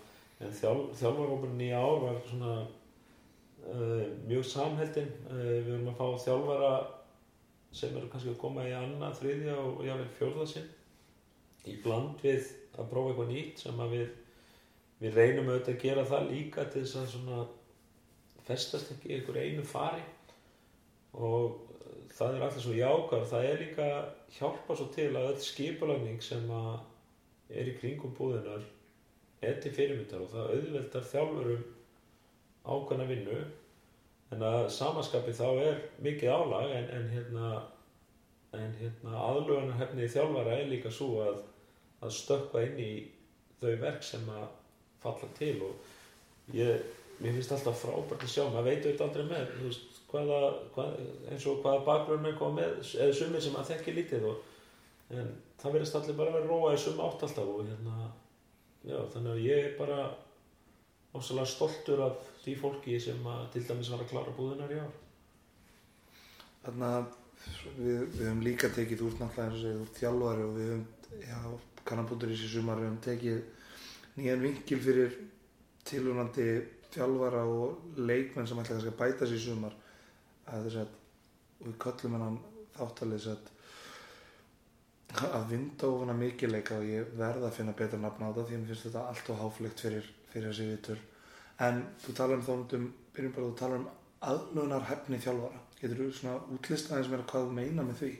en 0.43 0.57
þjálf, 0.59 0.91
þjálfarhópurinn 1.01 1.65
í 1.65 1.71
ár 1.75 2.03
var 2.03 2.21
svona 2.29 2.55
uh, 2.65 4.05
mjög 4.29 4.47
samheldin 4.51 5.11
uh, 5.31 5.41
við 5.41 5.73
erum 5.77 5.91
að 5.93 5.99
fá 6.01 6.25
þjálfara 6.27 6.73
sem 7.75 7.97
eru 7.99 8.11
kannski 8.11 8.31
að 8.31 8.41
koma 8.43 8.67
í 8.69 8.75
annað, 8.77 9.19
þriðja 9.21 9.55
og 9.59 9.83
jáfnveil 9.83 10.17
fjórða 10.19 10.49
sinn 10.53 10.71
í 11.71 11.77
bland 11.83 12.21
við 12.23 12.51
að 12.79 12.91
prófa 12.91 13.13
eitthvað 13.13 13.33
nýtt 13.33 13.63
sem 13.65 13.81
að 13.81 13.95
við, 13.97 14.09
við 15.01 15.19
reynum 15.19 15.51
auðvitað 15.51 15.75
að 15.75 15.85
gera 15.85 16.09
það 16.11 16.31
líka 16.31 16.67
til 16.71 16.85
þess 16.85 17.01
að 17.01 17.13
svona 17.15 17.45
festast 18.45 18.93
ekki 18.93 19.11
í 19.11 19.17
einhver 19.19 19.41
einu 19.41 19.65
fari. 19.67 20.03
Og 21.15 21.64
það 22.15 22.37
er 22.37 22.47
alltaf 22.47 22.63
svo 22.65 22.77
jákar 22.77 23.27
það 23.31 23.49
er 23.51 23.63
líka 23.63 23.89
hjálpa 24.37 24.77
svo 24.79 24.87
til 24.95 25.11
að 25.13 25.31
öll 25.33 25.43
skipulagning 25.43 26.23
sem 26.23 26.47
að 26.55 27.55
er 27.55 27.71
í 27.71 27.77
kringum 27.81 28.15
búðinar 28.17 28.65
er 29.45 29.61
til 29.61 29.75
fyrirmyndar 29.77 30.25
og 30.25 30.33
það 30.33 30.53
auðveldar 30.55 31.09
þjálfurum 31.11 31.65
ákvæmna 32.65 33.07
vinnu. 33.11 33.41
En 34.33 34.43
að 34.43 34.71
samaskapi 34.73 35.35
þá 35.37 35.47
er 35.67 35.83
mikið 36.03 36.33
álag 36.33 36.71
en, 36.79 36.87
en 36.97 37.11
hérna 37.13 37.49
hérna 38.55 39.19
aðlugunarhefnið 39.19 40.13
þjálfara 40.15 40.57
er 40.59 40.71
líka 40.71 40.93
svo 40.95 41.11
að 41.25 41.43
að 42.05 42.13
stökka 42.13 42.63
inn 42.67 42.81
í 42.81 42.91
þau 43.61 43.73
verk 43.81 44.05
sem 44.05 44.27
að 44.29 44.45
falla 45.03 45.29
til 45.39 45.55
og 45.65 46.55
ég, 46.57 46.83
mér 47.25 47.37
finnst 47.39 47.55
alltaf 47.57 47.81
frábært 47.81 48.27
að 48.27 48.33
sjá, 48.35 48.43
maður 48.53 48.67
veit 48.69 48.85
auðvitað 48.85 49.07
aldrei 49.07 49.29
með 49.31 49.55
veist, 49.63 50.01
hvaða, 50.11 50.41
hvað, 50.75 50.99
eins 51.33 51.47
og 51.49 51.63
hvaða 51.65 51.85
bakgrunn 51.87 52.29
er 52.29 52.37
komið 52.39 52.93
eða 53.01 53.17
sumir 53.17 53.45
sem 53.45 53.57
að 53.59 53.71
þekki 53.73 53.95
lítið 53.97 54.27
og, 54.29 54.53
en 55.15 55.33
það 55.63 55.77
verðist 55.79 55.99
allir 56.01 56.19
bara 56.19 56.35
að 56.35 56.39
vera 56.39 56.51
róa 56.51 56.75
í 56.75 56.83
sum 56.85 57.01
átt 57.05 57.25
alltaf 57.27 57.51
og 57.55 57.65
hérna, 57.65 58.11
já, 58.85 58.99
þannig 59.15 59.33
að 59.33 59.43
ég 59.47 59.69
er 59.71 59.75
bara 59.81 59.99
ósalega 61.15 61.49
stoltur 61.49 62.05
af 62.11 62.31
því 62.43 62.57
fólki 62.61 63.01
sem 63.01 63.27
að 63.31 63.45
til 63.55 63.67
dæmis 63.69 63.91
var 63.95 64.05
að 64.05 64.11
klára 64.13 64.37
búðunar 64.37 64.75
í 64.75 64.81
ár. 64.83 64.95
Þannig 66.65 66.89
að 66.89 67.05
við, 67.79 68.01
við 68.17 68.25
höfum 68.25 68.43
líka 68.45 68.73
tekið 68.75 69.05
úr 69.07 69.21
náttúrulega 69.21 69.81
úr 69.81 69.93
þjálfari 69.99 70.47
og 70.49 70.57
við 70.59 70.73
höfum, 70.73 70.87
já, 71.23 71.39
kannanbútur 71.89 72.33
í 72.33 72.37
þessi 72.37 72.57
sumar 72.57 72.81
við 72.83 72.91
höfum 72.91 73.05
tekið 73.09 73.45
nýjan 74.19 74.45
vingil 74.45 74.81
fyrir 74.83 75.17
tilvunandi 75.89 76.49
þjálfara 76.95 77.43
og 77.51 77.99
leikmenn 77.99 78.49
sem 78.49 78.61
ætla 78.63 78.79
að 78.81 78.99
bæta 78.99 79.29
sér 79.29 79.39
í 79.39 79.45
sumar 79.45 79.75
að 80.51 80.69
þess 80.69 80.81
að 80.83 80.95
við 81.65 81.77
köllum 81.85 82.17
hennan 82.19 82.39
þáttalið 82.77 83.29
að 83.35 83.51
að 85.15 85.45
vinda 85.53 85.89
ofuna 85.89 86.15
mikið 86.19 86.51
leika 86.51 86.79
og 86.81 86.87
ég 86.91 87.11
verða 87.19 87.47
að 87.49 87.59
finna 87.59 87.75
betra 87.79 88.01
nafn 88.03 88.25
á 88.27 88.29
þetta 88.31 88.47
því 88.49 88.55
að 88.55 88.63
mér 88.63 88.71
finnst 88.73 88.87
þetta 88.89 89.03
allt 89.11 89.29
og 89.31 89.43
háflegt 89.43 89.83
fyrir, 89.85 90.09
fyrir 90.33 90.49
þessi 90.51 90.71
vitur 90.73 91.03
en 91.63 91.85
þú 92.03 92.15
talar 92.19 92.41
um 92.41 92.47
þá 92.47 92.55
um 92.79 92.89
byrjum 93.15 93.35
bara 93.37 93.45
að 93.47 93.53
þú 93.53 93.59
talar 93.61 93.79
um 93.79 93.91
aðlunar 94.25 94.87
hefni 94.89 95.21
þjálfara. 95.21 95.61
Getur 95.81 96.01
þú 96.01 96.11
svona 96.17 96.37
útlist 96.55 96.91
aðeins 96.91 97.11
meira 97.13 97.27
hvað 97.31 97.47
þú 97.47 97.57
meina 97.59 97.85
með 97.85 98.01
því? 98.01 98.11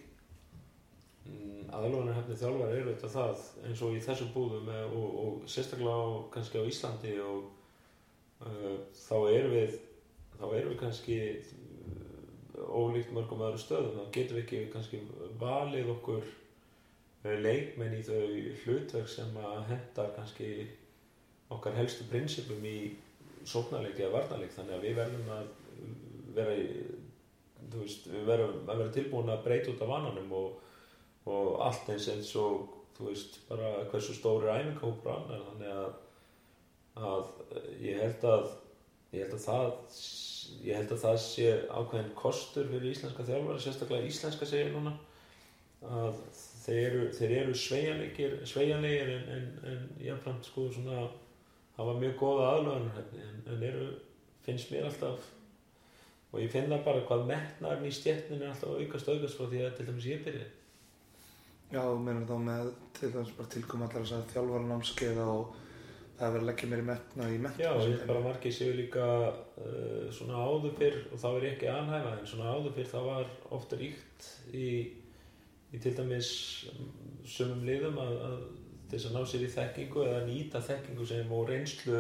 Aðlunar 1.75 2.19
hefni 2.19 2.39
þjálfara 2.39 2.79
eru 2.79 2.93
þetta 2.93 3.13
það 3.15 3.45
eins 3.69 3.85
og 3.87 3.97
í 3.97 4.03
þessum 4.05 4.33
búðum 4.35 4.71
eh, 4.71 4.85
og, 4.87 5.19
og 5.25 5.47
sérstaklega 5.51 5.95
á, 5.97 6.07
kannski 6.35 6.61
á 6.61 6.69
Íslandi 6.71 7.15
og 7.25 7.64
þá 8.41 9.17
erum 9.31 9.55
við 9.55 9.77
þá 10.39 10.47
erum 10.49 10.73
við 10.73 10.81
kannski 10.81 11.19
ólíkt 12.55 13.13
mörgum 13.15 13.45
öðru 13.47 13.61
stöðum. 13.63 13.99
Þá 13.99 14.15
getum 14.17 14.39
við 14.39 14.45
ekki 14.45 14.63
kannski 14.73 15.01
valið 15.41 15.93
okkur 15.95 16.33
leikmenn 17.25 17.97
í 17.97 18.03
þau 18.05 18.25
hlutverk 18.65 19.09
sem 19.09 19.39
að 19.41 19.71
hendar 19.71 20.13
kannski 20.17 20.51
okkar 21.55 21.77
helstu 21.79 22.07
prinsipum 22.11 22.65
í 22.69 22.79
sóknarleik 23.49 23.99
eða 24.01 24.19
varnarleik. 24.19 24.55
Þannig 24.57 24.77
að 24.77 24.87
við 24.87 24.99
verðum 25.01 25.33
að 25.35 25.51
vera 26.35 26.57
veist, 27.75 28.09
við 28.11 28.29
verðum 28.29 28.71
að 28.71 28.81
vera 28.83 28.95
tilbúin 28.95 29.33
að 29.33 29.45
breyta 29.47 29.73
út 29.73 29.85
af 29.85 29.93
vananum 29.93 30.33
og, 30.39 30.57
og 31.31 31.61
allt 31.65 31.93
eins 31.95 32.09
eins 32.13 32.33
og 32.41 32.81
þú 32.95 33.11
veist 33.11 33.39
bara 33.49 33.71
hversu 33.91 34.17
stóri 34.17 34.51
æfingahópur 34.53 35.15
annar. 35.15 35.47
Þannig 35.51 35.73
að, 35.75 35.95
að 37.09 37.33
held 38.05 38.29
að 38.31 38.47
ég 39.15 39.25
held 39.25 39.35
að 39.39 39.45
það 39.49 39.75
ég 40.65 40.79
held 40.79 40.93
að 40.93 41.03
það 41.05 41.19
sé 41.25 41.51
ákveðin 41.73 42.15
kostur 42.19 42.71
fyrir 42.71 42.91
íslenska 42.93 43.27
þjálfara 43.27 43.63
sérstaklega 43.65 44.09
íslenska 44.09 44.49
segja 44.49 44.73
núna 44.73 44.95
að 45.85 46.19
þeir 46.65 46.97
þeir 47.17 47.37
eru 47.43 47.55
sveigjanleikir 47.61 48.35
sveigjanleikir 48.49 49.13
en, 49.15 49.31
en, 49.37 49.47
en 49.71 49.87
jáfnframt 50.05 50.49
sko 50.49 50.67
svona 50.73 51.07
hafa 51.77 51.95
mjög 52.01 52.19
góða 52.21 52.51
aðlöðanarhefni 52.55 53.25
en, 53.25 53.41
en 53.53 53.65
eru, 53.69 53.89
finnst 54.47 54.73
mér 54.73 54.89
alltaf 54.89 55.31
og 56.35 56.41
ég 56.43 56.53
finn 56.53 56.71
það 56.71 56.87
bara 56.87 57.07
hvað 57.09 57.27
metnarn 57.31 57.89
í 57.89 57.93
stjætnin 57.95 58.43
er 58.43 58.53
alltaf 58.53 58.79
aukast 58.79 59.11
aukast 59.11 59.39
frá 59.39 59.51
því 59.51 59.65
að 59.65 59.77
til 59.79 59.89
dæmis 59.91 60.09
ég 60.11 60.25
byrja 60.27 60.47
Já, 61.75 61.81
þú 61.81 62.01
meina 62.05 62.27
þá 62.29 62.35
með 62.45 62.73
til 62.99 63.13
dæmis 63.15 63.37
bara 63.37 63.53
tilkoma 63.55 63.89
allar 63.89 64.05
þess 64.05 64.17
að 64.17 64.33
þjálfara 64.35 64.71
námskeiða 64.71 65.29
og 65.35 65.61
það 66.19 66.27
er 66.27 66.35
verið 66.35 66.45
að 66.45 66.49
leggja 66.51 66.69
mér 66.71 66.83
í 66.83 66.89
metna 66.89 67.29
í 67.31 67.39
metna 67.43 67.65
Já, 67.65 67.71
ég 67.75 67.95
held 67.95 68.05
bara 68.11 68.25
margir 68.25 68.55
séu 68.55 68.75
líka 68.77 69.07
uh, 69.31 70.05
svona 70.15 70.43
áður 70.47 70.77
fyrr 70.79 71.01
og 71.11 71.23
þá 71.23 71.29
er 71.31 71.47
ég 71.47 71.57
ekki 71.57 71.71
anhæfa 71.73 72.13
en 72.19 72.29
svona 72.31 72.53
áður 72.55 72.77
fyrr 72.77 72.93
það 72.93 73.09
var 73.11 73.33
ofta 73.59 73.81
ríkt 73.81 74.29
í 74.55 74.69
í 75.75 75.81
til 75.83 75.95
dæmis 75.97 76.29
sumum 77.27 77.65
liðum 77.67 77.99
að, 77.99 78.15
að 78.29 78.37
þess 78.93 79.09
að 79.09 79.17
ná 79.17 79.27
sér 79.27 79.43
í 79.43 79.51
þekkingu 79.57 80.05
eða 80.05 80.21
nýta 80.29 80.63
þekkingu 80.63 81.09
sem 81.09 81.33
og 81.35 81.49
reynslu 81.51 81.99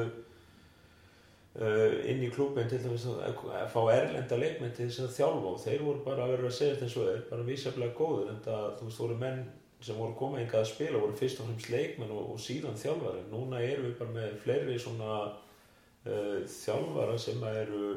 uh, 1.59 1.91
inn 2.07 2.23
í 2.23 2.31
klúbin 2.35 2.71
til 2.71 2.79
dæmis 2.85 3.09
að, 3.11 3.43
að 3.51 3.69
fá 3.75 3.81
erlenda 3.97 4.39
leikmenn 4.39 4.77
til 4.77 4.87
þess 4.87 5.09
að 5.09 5.17
þjálfa 5.19 5.53
og 5.57 5.61
þeir 5.65 5.85
voru 5.89 6.07
bara 6.07 6.27
að 6.29 6.37
vera 6.37 6.51
að 6.53 6.57
segja 6.61 6.77
þetta 6.77 6.87
eins 6.87 6.99
og 7.01 7.11
þeir 7.11 7.29
bara 7.33 7.49
vísaflega 7.51 7.99
góður 7.99 8.31
en 8.31 8.43
það 8.47 8.65
þú 8.79 8.89
veist 8.91 9.05
voru 9.05 9.21
menn 9.25 9.45
sem 9.85 9.99
voru 9.99 10.17
komið 10.17 10.45
engað 10.45 10.63
að 10.63 10.71
spila 10.71 11.01
voru 11.03 11.17
fyrst 11.19 11.41
og 11.43 11.51
fremst 11.51 11.73
leikmenn 11.73 12.15
og, 12.15 12.31
og 12.35 12.41
síðan 12.41 12.79
þjálfari 12.81 13.25
núna 13.31 13.61
erum 13.65 13.89
við 13.91 13.99
bara 13.99 14.15
með 14.15 14.39
fleiri 14.45 14.79
svona 14.81 15.11
uh, 15.29 16.39
þjálfara 16.49 17.19
sem 17.21 17.45
eru, 17.51 17.91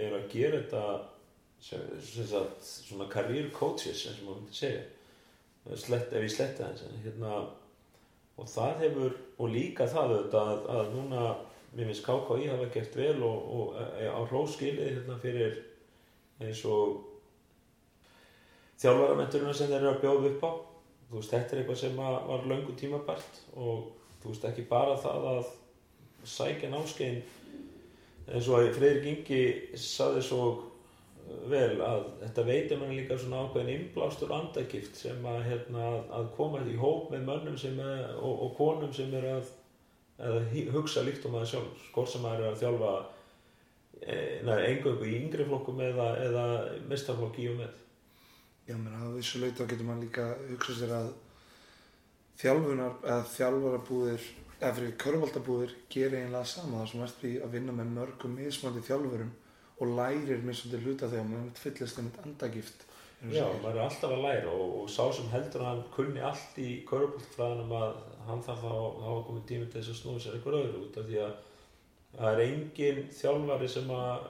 eru 0.00 0.20
að 0.20 0.30
gera 0.32 0.62
þetta 0.62 0.84
sem, 1.60 1.84
sem 2.04 2.28
sagt, 2.30 2.64
svona 2.64 3.08
career 3.12 3.50
coaches 3.52 4.06
sem 4.06 4.22
maður 4.24 4.42
myndi 4.42 4.58
segja. 4.60 4.84
Slett, 5.66 6.12
ef 6.14 6.22
ég 6.22 6.30
sletta 6.30 6.68
þess 6.70 7.00
hérna, 7.02 7.40
og 8.38 8.48
það 8.52 8.82
hefur 8.84 9.16
og 9.42 9.50
líka 9.50 9.88
það 9.90 10.12
auðvitað 10.12 10.50
að, 10.52 10.68
að 10.76 10.92
núna 10.94 11.22
mér 11.72 11.90
finnst 11.90 12.04
KKI 12.06 12.46
hafa 12.52 12.68
gert 12.72 12.96
vel 12.96 13.16
og, 13.26 13.48
og 13.56 13.80
e, 13.80 14.06
á 14.06 14.20
hróskilið 14.30 14.92
hérna, 14.92 15.16
fyrir 15.20 15.58
eins 16.44 16.62
og 16.70 17.02
þjálfaramenturinn 18.80 19.56
sem 19.56 19.72
þeir 19.72 19.80
eru 19.80 19.90
að 19.90 20.00
bjóða 20.04 20.30
upp 20.30 20.46
á 20.46 20.50
þú 21.10 21.20
veist, 21.20 21.32
þetta 21.32 21.54
er 21.54 21.62
eitthvað 21.62 21.80
sem 21.82 22.00
var 22.00 22.46
löngu 22.50 22.74
tímabært 22.78 23.40
og 23.54 23.90
þú 24.22 24.32
veist, 24.32 24.46
ekki 24.50 24.66
bara 24.70 24.96
það 25.00 25.28
að 25.32 25.50
sækja 26.26 26.70
námskein 26.72 27.20
eins 28.26 28.48
og 28.50 28.58
að 28.58 28.72
Freyrir 28.74 29.06
Ingi 29.12 29.42
saði 29.78 30.22
svo 30.26 30.46
vel 31.50 31.78
að 31.82 32.02
þetta 32.22 32.44
veitir 32.46 32.80
manni 32.80 33.00
líka 33.00 33.18
svona 33.18 33.44
ákveðin 33.46 33.72
innblástur 33.74 34.32
andagift 34.34 34.98
sem 34.98 35.24
að, 35.26 35.40
hérna, 35.46 35.86
að 36.14 36.28
koma 36.36 36.62
í 36.66 36.76
hóp 36.78 37.10
með 37.12 37.26
mönnum 37.30 37.58
er, 37.82 38.12
og, 38.16 38.42
og 38.46 38.52
konum 38.58 38.92
sem 38.94 39.14
er 39.14 39.28
að, 39.34 39.50
að 40.22 40.54
hugsa 40.74 41.02
líkt 41.06 41.26
um 41.26 41.36
það 41.38 41.48
sjálf 41.52 41.88
skor 41.88 42.10
sem 42.10 42.26
að 42.26 42.38
er 42.38 42.50
að 42.50 42.60
þjálfa 42.62 42.92
e, 44.02 44.18
engöngu 44.54 45.08
í 45.08 45.16
yngri 45.20 45.48
flokkum 45.48 45.82
eða, 45.86 46.12
eða 46.28 46.46
mestarflokk 46.90 47.42
í 47.42 47.50
og 47.52 47.60
með 47.62 47.82
Já, 48.66 48.74
menn 48.74 48.96
að 48.98 49.20
þessu 49.20 49.42
leita 49.44 49.68
getur 49.70 49.86
maður 49.86 50.04
líka 50.06 50.26
hugsa 50.50 50.76
sér 50.80 50.94
að 50.96 51.12
þjálfunar 52.40 52.98
eða 53.04 53.22
þjálfarabúðir 53.36 54.28
eða 54.56 54.74
fyrir 54.78 54.96
körvaldabúðir 55.02 55.74
gerir 55.92 56.24
einlega 56.24 56.48
sama. 56.50 56.82
Það 56.82 56.90
sem 56.92 57.04
ert 57.06 57.24
við 57.24 57.36
að 57.44 57.56
vinna 57.56 57.76
með 57.76 57.92
mörgum 58.00 58.36
mismandi 58.40 58.82
þjálfurum 58.88 59.32
og 59.76 59.96
lærir 59.98 60.42
svolítið 60.42 60.86
hluta 60.86 61.10
þegar 61.12 61.30
maður 61.30 61.62
fyllist 61.62 61.98
eitt 62.00 62.20
andagift 62.24 62.86
Já, 63.32 63.46
maður 63.62 63.78
er 63.78 63.82
alltaf 63.86 64.12
að 64.12 64.22
læra 64.26 64.52
og, 64.52 64.72
og 64.82 64.88
sá 64.92 65.04
sem 65.16 65.28
heldur 65.32 65.62
að 65.64 65.70
hann 65.70 65.84
kunni 65.94 66.22
allt 66.24 66.58
í 66.60 66.68
körpultfræðinum 66.88 67.72
að 67.78 67.94
hann 68.26 68.42
þarf 68.44 68.64
þá 68.64 68.72
að 68.76 69.22
komið 69.28 69.46
tími 69.48 69.68
til 69.70 69.80
þess 69.80 69.92
að 69.92 69.98
snúa 70.00 70.22
sér 70.22 70.36
einhver 70.36 70.58
öðru 70.58 70.82
út 70.82 70.98
af 71.00 71.06
því 71.08 71.22
að 71.24 71.32
það 72.16 72.28
er 72.32 72.42
engin 72.44 73.00
þjálfari 73.16 73.70
sem 73.72 73.92
að 73.96 74.26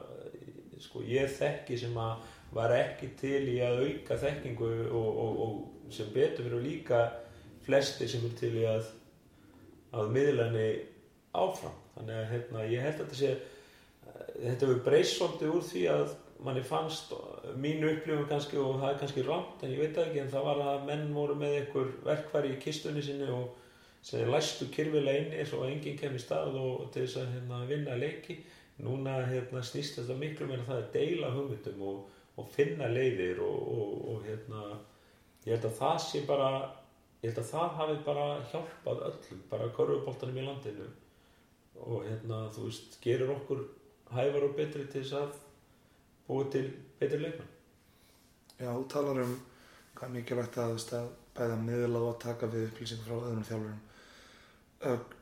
sko 0.87 1.02
ég 1.09 1.35
þekki 1.35 1.81
sem 1.83 1.99
að 1.99 2.31
var 2.57 2.75
ekki 2.75 3.13
til 3.21 3.43
í 3.53 3.57
að 3.65 3.83
auka 3.87 4.19
þekkingu 4.23 4.71
og, 4.91 5.09
og, 5.25 5.41
og 5.47 5.93
sem 5.95 6.09
betur 6.15 6.49
fyrir 6.49 6.65
líka 6.65 7.03
flesti 7.67 8.09
sem 8.09 8.25
er 8.27 8.39
til 8.39 8.55
í 8.57 8.65
að 8.69 8.93
að 9.97 10.11
miðlenni 10.13 10.71
áfram. 11.37 11.77
Þannig 11.97 12.17
að 12.17 12.31
hérna, 12.33 12.65
ég 12.69 12.83
held 12.85 12.99
að 12.99 13.05
þetta 13.05 13.19
sé 13.21 13.35
þetta 14.37 14.67
hefur 14.67 14.81
breyst 14.85 15.17
svolítið 15.17 15.53
úr 15.55 15.67
því 15.67 15.85
að 15.93 16.15
manni 16.47 16.63
fannst 16.67 17.13
mínu 17.57 17.93
upplifum 17.95 18.27
kannski 18.29 18.59
og 18.61 18.81
það 18.83 18.91
er 18.91 18.99
kannski 19.03 19.25
rámt 19.25 19.63
en 19.65 19.73
ég 19.73 19.81
veit 19.81 20.01
ekki 20.03 20.21
en 20.21 20.33
það 20.33 20.49
var 20.51 20.61
að 20.73 20.83
menn 20.91 21.07
voru 21.15 21.37
með 21.39 21.55
einhver 21.61 21.95
verkfæri 22.05 22.53
í 22.53 22.59
kistunni 22.61 23.05
sinni 23.05 23.29
og 23.33 23.55
sem 24.07 24.29
læstu 24.31 24.69
kyrfilega 24.75 25.23
inni 25.25 25.47
svo 25.49 25.65
að 25.65 25.73
enginn 25.73 25.97
kemur 25.99 26.21
í 26.21 26.23
stað 26.23 26.59
og 26.61 26.85
til 26.95 27.07
þess 27.07 27.23
að 27.23 27.33
hérna, 27.35 27.63
vinna 27.71 27.97
leiki. 27.99 28.37
Núna 28.85 29.17
hérna, 29.25 29.63
snýst 29.65 29.97
þetta 29.97 30.19
miklu 30.21 30.47
meira 30.51 30.67
það 30.67 30.83
að 30.83 30.91
deila 30.93 31.33
hugmyndum 31.33 31.81
og, 31.89 32.03
og 32.37 32.50
finna 32.52 32.88
leiðir 32.93 33.40
og, 33.45 33.71
og, 33.73 33.95
og 34.12 34.26
hérna, 34.26 34.78
ég 35.47 35.57
held 35.57 35.71
að 35.71 35.78
það 35.81 35.99
sé 36.05 36.23
bara 36.28 36.50
ég 37.23 37.31
held 37.31 37.40
að 37.43 37.50
það 37.50 37.75
hafi 37.81 37.97
bara 38.07 38.26
hjálpað 38.52 39.02
öllum, 39.09 39.43
bara 39.50 39.73
korfuboltanum 39.76 40.40
í 40.40 40.47
landinu 40.47 40.88
og 41.87 42.07
hérna, 42.07 42.47
þú 42.52 42.69
veist, 42.69 42.97
gerir 43.05 43.33
okkur 43.35 43.62
hæfar 44.12 44.47
og 44.47 44.57
betri 44.57 44.87
til 44.87 45.02
þess 45.02 45.16
að 45.19 45.38
búið 46.26 46.50
til 46.55 46.64
betri 47.00 47.21
leikmenn. 47.21 47.52
Já, 48.57 48.71
þú 48.71 48.85
talar 48.93 49.23
um 49.25 49.35
hvað 49.97 50.12
mikilvægt 50.14 50.59
að, 50.61 50.76
að 50.97 51.11
bæða 51.37 51.57
miðla 51.64 52.02
og 52.02 52.12
að 52.14 52.23
taka 52.25 52.50
við 52.52 52.69
upplýsingum 52.71 53.09
frá 53.09 53.16
öðrum 53.19 53.49
þjálfurum. 53.49 53.83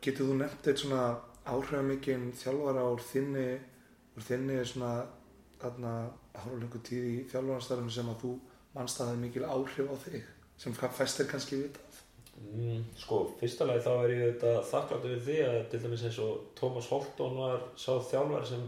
Getur 0.05 0.29
þú 0.29 0.37
nefnt 0.39 0.69
eitt 0.71 0.83
svona 0.83 1.05
áhrifamikinn 1.45 2.31
þjálfara 2.39 2.85
úr 2.93 3.03
þinni, 3.05 3.49
úr 4.15 4.27
þinni 4.29 4.61
svona 4.67 4.93
þarna 5.63 5.95
hálflengu 6.43 6.81
tíð 6.87 7.09
í 7.11 7.17
þjálfarastarfinu 7.33 7.95
sem 7.95 8.11
að 8.11 8.23
þú 8.25 8.33
mannst 8.75 9.01
að 9.01 9.11
það 9.11 9.15
er 9.15 9.23
mikil 9.23 9.45
áhrif 9.47 9.93
á 9.93 9.97
þig 10.05 10.31
sem 10.65 10.75
fæstir 10.75 11.29
kannski 11.31 11.61
vitað? 11.63 12.01
Mm, 12.35 12.81
sko, 12.99 13.21
fyrsta 13.39 13.67
lagi 13.69 13.85
þá 13.85 13.93
er 13.93 14.13
ég 14.13 14.25
þetta 14.25 14.55
þakkláttu 14.71 15.11
við 15.13 15.21
því 15.29 15.37
að 15.47 15.59
til 15.71 15.81
dæmis 15.85 16.03
eins 16.09 16.19
og 16.25 16.49
Tómas 16.59 16.89
Holton 16.91 17.39
var 17.39 17.63
sá 17.79 17.93
þjálfari 18.11 18.49
sem 18.51 18.65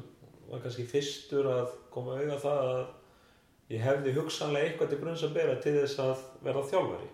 var 0.46 0.62
kannski 0.62 0.86
fyrstur 0.86 1.48
að 1.50 1.74
koma 1.90 2.20
auða 2.20 2.38
það 2.44 2.62
að 2.70 3.74
ég 3.74 3.82
hefði 3.82 4.14
hugsanlega 4.20 4.68
eitthvað 4.68 4.92
til 4.92 5.00
brunns 5.00 5.26
að 5.26 5.34
bera 5.40 5.58
til 5.64 5.74
þess 5.80 6.02
að 6.04 6.22
vera 6.46 6.62
þjálfari 6.70 7.10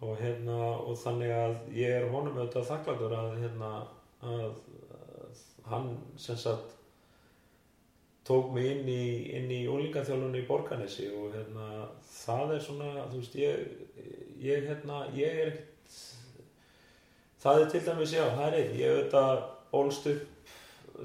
og, 0.00 0.12
hérna, 0.18 0.58
og 0.82 0.98
þannig 0.98 1.32
að 1.36 1.56
ég 1.76 1.96
er 2.00 2.10
honum 2.10 2.40
auðvitað 2.40 2.68
þakkláttur 2.72 3.16
að, 3.20 3.30
hérna, 3.44 3.70
að, 4.26 4.44
að 5.30 5.70
hann 5.70 5.90
sem 6.18 6.38
sagt 6.40 6.79
tók 8.26 8.52
mig 8.54 8.70
inn 8.70 8.88
í, 8.90 9.04
inn 9.38 9.50
í 9.52 9.60
úlingaþjálfunni 9.70 10.42
í 10.42 10.48
Borganesi 10.48 11.08
og 11.16 11.34
hérna, 11.34 11.86
það 12.10 12.54
er 12.56 12.64
svona, 12.66 12.90
þú 13.10 13.22
veist, 13.22 13.38
ég, 13.40 13.70
ég, 14.44 14.66
hérna, 14.68 15.04
ég 15.16 15.40
er 15.44 15.52
ekkert, 15.54 15.96
það 17.40 17.62
er 17.62 17.72
til 17.72 17.82
dæmis, 17.86 18.14
já, 18.14 18.24
það 18.36 18.46
er 18.46 18.58
einn, 18.60 18.76
ég 18.80 18.94
auðvitað 18.94 19.42
ólst 19.80 20.10
upp 20.12 20.40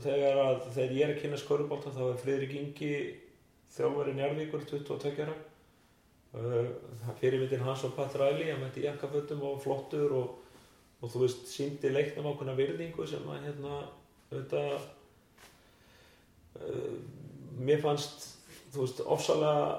þegar 0.03 0.41
að, 0.43 0.55
þegar 0.75 0.95
ég 0.95 1.05
er 1.05 1.13
að 1.13 1.21
kynna 1.21 1.39
skörubólta 1.39 1.93
þá 1.95 2.01
er 2.09 2.17
Friðrik 2.23 2.55
Ingi 2.59 2.95
þjálfarinn 3.75 4.19
Jarvíkur, 4.23 4.65
22 4.67 5.23
ára, 5.23 5.35
uh, 6.35 6.73
fyrirmyndin 7.21 7.63
hans 7.63 7.85
og 7.87 7.95
Pat 7.95 8.15
Ræli, 8.19 8.49
hann 8.49 8.63
mætti 8.63 8.83
jakkafötum 8.85 9.43
og 9.47 9.61
flottur 9.63 10.15
og, 10.19 10.59
og 10.99 11.11
þú 11.11 11.23
veist, 11.23 11.47
síndi 11.51 11.91
leiknum 11.93 12.27
ákveðna 12.31 12.57
virðingu 12.59 13.07
sem 13.07 13.23
að, 13.31 13.47
hérna, 13.47 13.79
auðvitað, 14.31 14.89
mér 17.59 17.81
fannst 17.83 18.29
þú 18.73 18.83
veist, 18.83 19.01
ofsalega 19.01 19.75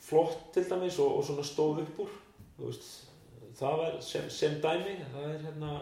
flott 0.00 0.50
til 0.54 0.64
dæmis 0.70 0.98
og, 1.02 1.18
og 1.18 1.24
svona 1.26 1.44
stóð 1.46 1.82
upp 1.84 2.02
úr 2.04 2.16
þú 2.58 2.70
veist, 2.70 2.88
það 3.58 3.76
var 3.82 4.00
sem, 4.04 4.30
sem 4.30 4.58
dæmi, 4.62 4.96
það 5.12 5.28
er 5.34 5.44
hérna 5.46 5.74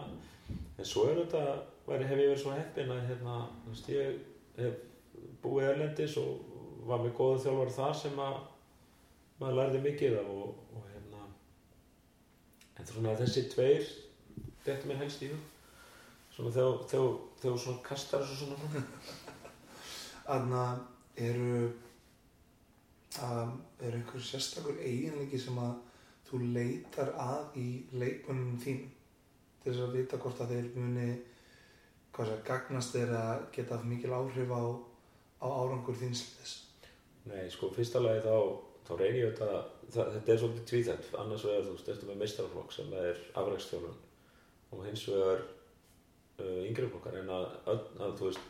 en 0.79 0.87
svo 0.87 1.07
er 1.09 1.21
þetta, 1.23 1.43
hef 1.89 2.03
ég 2.03 2.13
verið 2.13 2.41
svo 2.43 2.53
heppin 2.55 2.93
að 2.93 3.07
hérna, 3.09 3.39
þú 3.63 3.73
veist, 3.73 3.91
ég 3.93 4.21
hef 4.59 4.85
búið 5.43 5.73
erlendis 5.73 6.17
og 6.19 6.45
var 6.89 7.03
með 7.03 7.15
góða 7.17 7.43
þjálfar 7.45 7.73
þar 7.75 7.97
sem 8.01 8.21
að 8.23 8.39
maður 9.39 9.57
lærði 9.59 9.81
mikið 9.85 10.19
af 10.19 10.29
og, 10.33 10.53
og 10.75 10.87
hérna 10.91 11.25
en 12.79 12.89
svona 12.89 13.15
þessi 13.19 13.45
tveir 13.53 13.89
þetta 14.65 14.89
mér 14.89 15.01
helst 15.03 15.23
í 15.23 15.31
hug. 15.31 15.47
Svona 16.35 16.53
þegar 16.55 17.17
þú 17.41 17.75
kastar 17.83 18.23
þessu 18.23 18.45
svona 18.45 19.27
fram 20.29 20.49
Þannig 20.49 20.59
að 20.61 20.81
eru 21.25 21.53
um, 23.25 23.53
er 23.81 23.95
einhver 23.97 24.21
sérstakur 24.21 24.77
eiginleiki 24.77 25.39
sem 25.41 25.57
að 25.57 25.73
þú 26.29 26.41
leitar 26.53 27.09
að 27.17 27.57
í 27.57 27.67
leikunum 27.97 28.59
þín 28.61 28.83
til 29.63 29.71
þess 29.71 29.81
að 29.87 29.95
vita 29.97 30.19
hvort 30.21 30.41
að 30.43 30.53
þeir 30.53 30.67
muni 30.75 31.07
hvað 32.13 32.29
sér, 32.29 32.43
gagnast 32.45 32.93
þeir 32.93 33.13
að 33.17 33.41
geta 33.55 33.79
mikil 33.85 34.13
áhrif 34.13 34.53
á, 34.53 34.63
á 35.41 35.47
árangur 35.49 35.97
þíns 35.97 36.23
liðs. 36.35 36.53
Nei, 37.29 37.49
sko, 37.49 37.71
fyrsta 37.73 38.01
lagi 38.03 38.21
þá, 38.25 38.35
þá 38.85 38.93
reynir 38.99 39.19
ég 39.23 39.33
þetta, 39.33 39.63
það, 39.89 40.13
þetta 40.15 40.33
er 40.33 40.39
svolítið 40.43 40.69
tvíþætt, 40.71 41.09
annars 41.23 41.47
vegar 41.49 41.65
þú 41.65 41.73
veist, 41.73 41.91
ertu 41.93 42.09
með 42.09 42.21
meistaraflokk 42.21 42.75
sem 42.75 42.93
er 43.01 43.25
afrækstjálfun 43.41 43.99
og 44.69 44.85
hins 44.85 45.09
vegar 45.09 45.43
uh, 45.43 46.61
yngri 46.67 46.87
flokkar. 46.93 47.19
En 47.23 47.33
að, 47.33 47.49
að, 47.65 47.83
að, 47.97 48.15
þú 48.21 48.29
veist, 48.29 48.47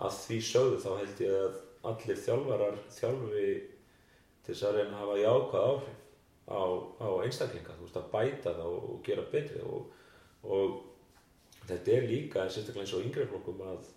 að 0.00 0.18
því 0.24 0.38
sögðu 0.48 0.80
þá 0.84 0.90
held 1.00 1.22
ég 1.24 1.38
að 1.40 1.58
allir 1.90 2.22
þjálfarar 2.24 2.78
þjálfi 2.96 3.46
til 4.44 4.54
þess 4.54 4.66
að 4.68 4.76
reyna 4.76 4.90
að 4.90 5.00
hafa 5.00 5.18
jákvæð 5.20 5.66
áhrif 5.70 5.96
á, 6.50 6.62
á 7.00 7.08
einstaklinga, 7.24 7.76
þú 7.78 7.86
veist, 7.86 7.98
að 8.00 8.10
bæta 8.14 8.54
það 8.58 8.68
og, 8.68 8.86
og 8.90 9.02
gera 9.06 9.26
betri 9.32 9.64
og, 9.64 9.90
og 10.42 10.78
þetta 11.68 11.96
er 11.96 12.08
líka, 12.10 12.46
sérstaklega 12.48 12.86
eins 12.86 12.94
og 12.96 13.06
yngri 13.06 13.26
flokkum 13.30 13.64
að 13.64 13.90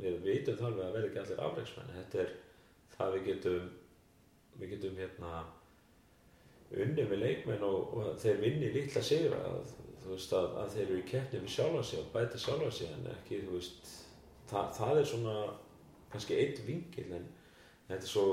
við 0.00 0.20
vitum 0.24 0.58
það 0.60 0.68
alveg 0.70 0.86
að 0.86 0.96
verða 0.96 1.10
ekki 1.10 1.22
allir 1.24 1.42
afræksmenn, 1.46 1.94
þetta 1.98 2.22
er 2.24 2.34
það 2.96 3.16
við 3.16 3.26
getum 3.30 3.70
við 4.60 4.74
getum 4.74 5.00
hérna 5.00 5.32
unni 6.70 7.06
með 7.10 7.24
leikmenn 7.24 7.64
og, 7.66 7.94
og 7.96 8.10
þeir 8.22 8.42
vinni 8.44 8.70
lítla 8.74 9.02
sigra 9.02 9.40
að, 9.48 9.72
að, 10.10 10.68
þeir 10.74 10.84
eru 10.84 11.00
í 11.00 11.08
keppni 11.08 11.42
við 11.42 11.54
sjálfa 11.56 11.82
sig 11.86 12.02
og 12.02 12.12
bæta 12.14 12.40
sjálfa 12.40 12.70
sig 12.74 12.92
en 12.94 13.08
ekki 13.16 13.42
þú 13.46 13.56
veist 13.56 13.90
það, 14.50 14.70
það 14.78 15.00
er 15.00 15.10
svona 15.12 15.36
kannski 16.10 16.38
eitt 16.38 16.62
vingil 16.66 17.10
en 17.16 17.26
þetta 17.88 18.02
er 18.02 18.10
svo, 18.10 18.26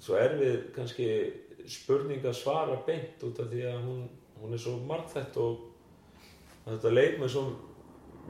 svo 0.00 0.18
erfið 0.20 0.60
kannski 0.76 1.08
spurning 1.68 2.24
að 2.24 2.38
svara 2.38 2.78
beint 2.86 3.24
út 3.26 3.40
af 3.42 3.50
því 3.50 3.64
að 3.68 3.80
hún, 3.84 4.04
hún 4.40 4.54
er 4.54 4.62
svo 4.62 4.76
margþætt 4.88 5.36
og 5.42 5.66
þetta 6.68 6.94
leikmenn 6.94 7.32
svo 7.32 7.44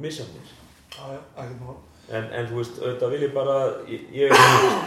misjafnir. 0.02 0.56
En, 2.08 2.24
en 2.32 2.46
þú 2.48 2.60
veist, 2.62 2.78
auðvitað 2.80 3.10
vil 3.12 3.24
ég 3.26 3.32
bara, 3.34 3.56
ég, 3.90 4.04
ég, 4.16 4.30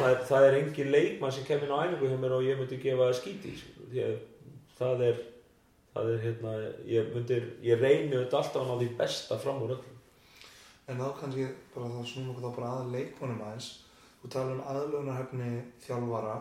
það, 0.02 0.16
það 0.32 0.46
er 0.48 0.56
engin 0.58 0.94
leikmann 0.96 1.34
sem 1.36 1.46
kemur 1.46 1.74
á 1.78 1.86
æfingu 1.86 2.10
hjá 2.10 2.18
mér 2.18 2.34
og 2.34 2.48
ég 2.48 2.58
myndi 2.58 2.80
gefa 2.82 3.12
skíti, 3.14 3.54
að 3.94 4.16
það 4.80 5.04
er, 5.12 5.20
það 5.94 6.10
er 6.16 6.24
hérna, 6.26 6.54
ég 6.90 7.12
myndir, 7.14 7.46
ég 7.68 7.84
reyni 7.84 8.16
auðvitað 8.16 8.40
alltaf 8.42 8.66
ná 8.66 8.74
því 8.80 8.90
besta 9.04 9.38
fram 9.44 9.62
úr 9.62 9.76
öllum. 9.76 10.01
En 10.90 11.00
þá 11.02 11.08
kannski 11.20 11.48
bara 11.76 11.90
þá 11.94 12.02
snúum 12.10 12.32
okkur 12.34 12.48
þá 12.48 12.56
bara 12.58 12.72
að 12.80 12.94
leikmannum 12.96 13.44
aðeins. 13.46 13.72
Þú 14.22 14.32
talar 14.34 14.56
um 14.56 14.64
aðlögunarhefni 14.72 15.52
þjálfara 15.86 16.38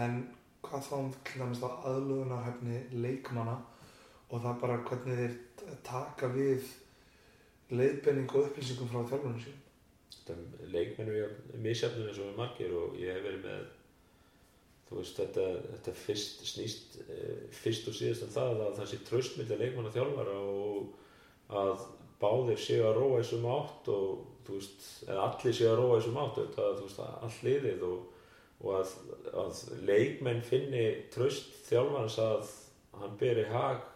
en 0.00 0.20
hvað 0.64 0.86
þá 0.86 0.94
um 0.98 1.10
til 1.24 1.42
dæmis 1.42 1.62
þá 1.62 1.68
aðlögunarhefni 1.90 2.80
leikmanna 3.04 3.56
og 4.30 4.44
það 4.44 4.60
bara 4.62 4.78
hvernig 4.86 5.20
þeir 5.20 5.36
taka 5.86 6.30
við 6.34 6.70
leiðbenning 7.70 8.30
og 8.34 8.48
upplýsingum 8.48 8.90
frá 8.90 9.02
þjálfunum 9.10 9.42
sín. 9.42 9.58
Leikmennu 10.70 11.14
ég 11.16 11.54
misjafnum 11.62 12.08
eins 12.10 12.18
og 12.20 12.30
við 12.30 12.38
margir 12.38 12.74
og 12.78 12.98
ég 13.00 13.14
hef 13.16 13.24
verið 13.24 13.46
með, 13.46 13.64
þú 14.88 14.98
veist, 14.98 15.18
þetta, 15.18 15.46
þetta 15.70 15.94
fyrst, 16.04 16.44
snýst 16.52 16.98
eh, 17.06 17.46
fyrst 17.54 17.88
og 17.90 17.96
síðast 17.96 18.26
en 18.26 18.34
það 18.34 18.62
að 18.66 18.76
það 18.78 18.90
sé 18.92 19.00
tröstmildi 19.08 19.58
leikmann 19.58 19.90
og 19.90 19.96
þjálfara 19.96 20.36
og 20.50 21.56
að 21.60 21.88
báðir 22.20 22.60
séu 22.60 22.82
að 22.86 22.98
róa 23.00 23.20
þessum 23.22 23.46
átt 23.54 23.88
og 23.94 24.26
þú 24.46 24.56
veist, 24.58 24.86
eða 25.08 25.26
allir 25.28 25.54
séu 25.56 25.68
að 25.70 25.78
róa 25.80 25.98
þessum 26.00 26.18
átt 26.24 26.40
auðvitað, 26.40 26.78
þú 26.80 26.88
veist, 26.88 27.00
all 27.26 27.36
liðið 27.46 27.84
og, 27.88 28.00
og 28.60 28.74
að, 28.80 28.94
að 29.44 29.60
leikmenn 29.88 30.42
finni 30.44 30.84
tröst 31.14 31.54
þjálfarans 31.68 32.18
að 32.24 32.50
hann 33.00 33.14
beri 33.20 33.44
hag 33.48 33.86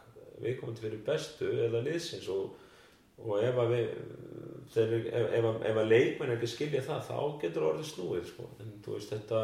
viðkomandi 0.45 0.83
fyrir 0.87 1.03
bestu 1.07 1.51
eða 1.67 1.83
liðsins 1.85 2.29
og, 2.33 2.55
og 3.23 3.37
ef 3.45 3.59
að 3.61 3.75
við 3.75 3.93
þeir, 4.75 4.95
ef, 5.11 5.29
ef, 5.39 5.45
að- 5.51 5.67
ef 5.71 5.77
að 5.83 5.91
leikmenn 5.93 6.33
ekki 6.39 6.49
skilja 6.55 6.81
það 6.87 7.05
þá 7.11 7.19
getur 7.45 7.69
orðið 7.69 7.91
snúið 7.93 8.25
sko. 8.33 8.49
en 8.65 8.73
þú 8.85 8.97
veist 8.97 9.13
þetta 9.13 9.43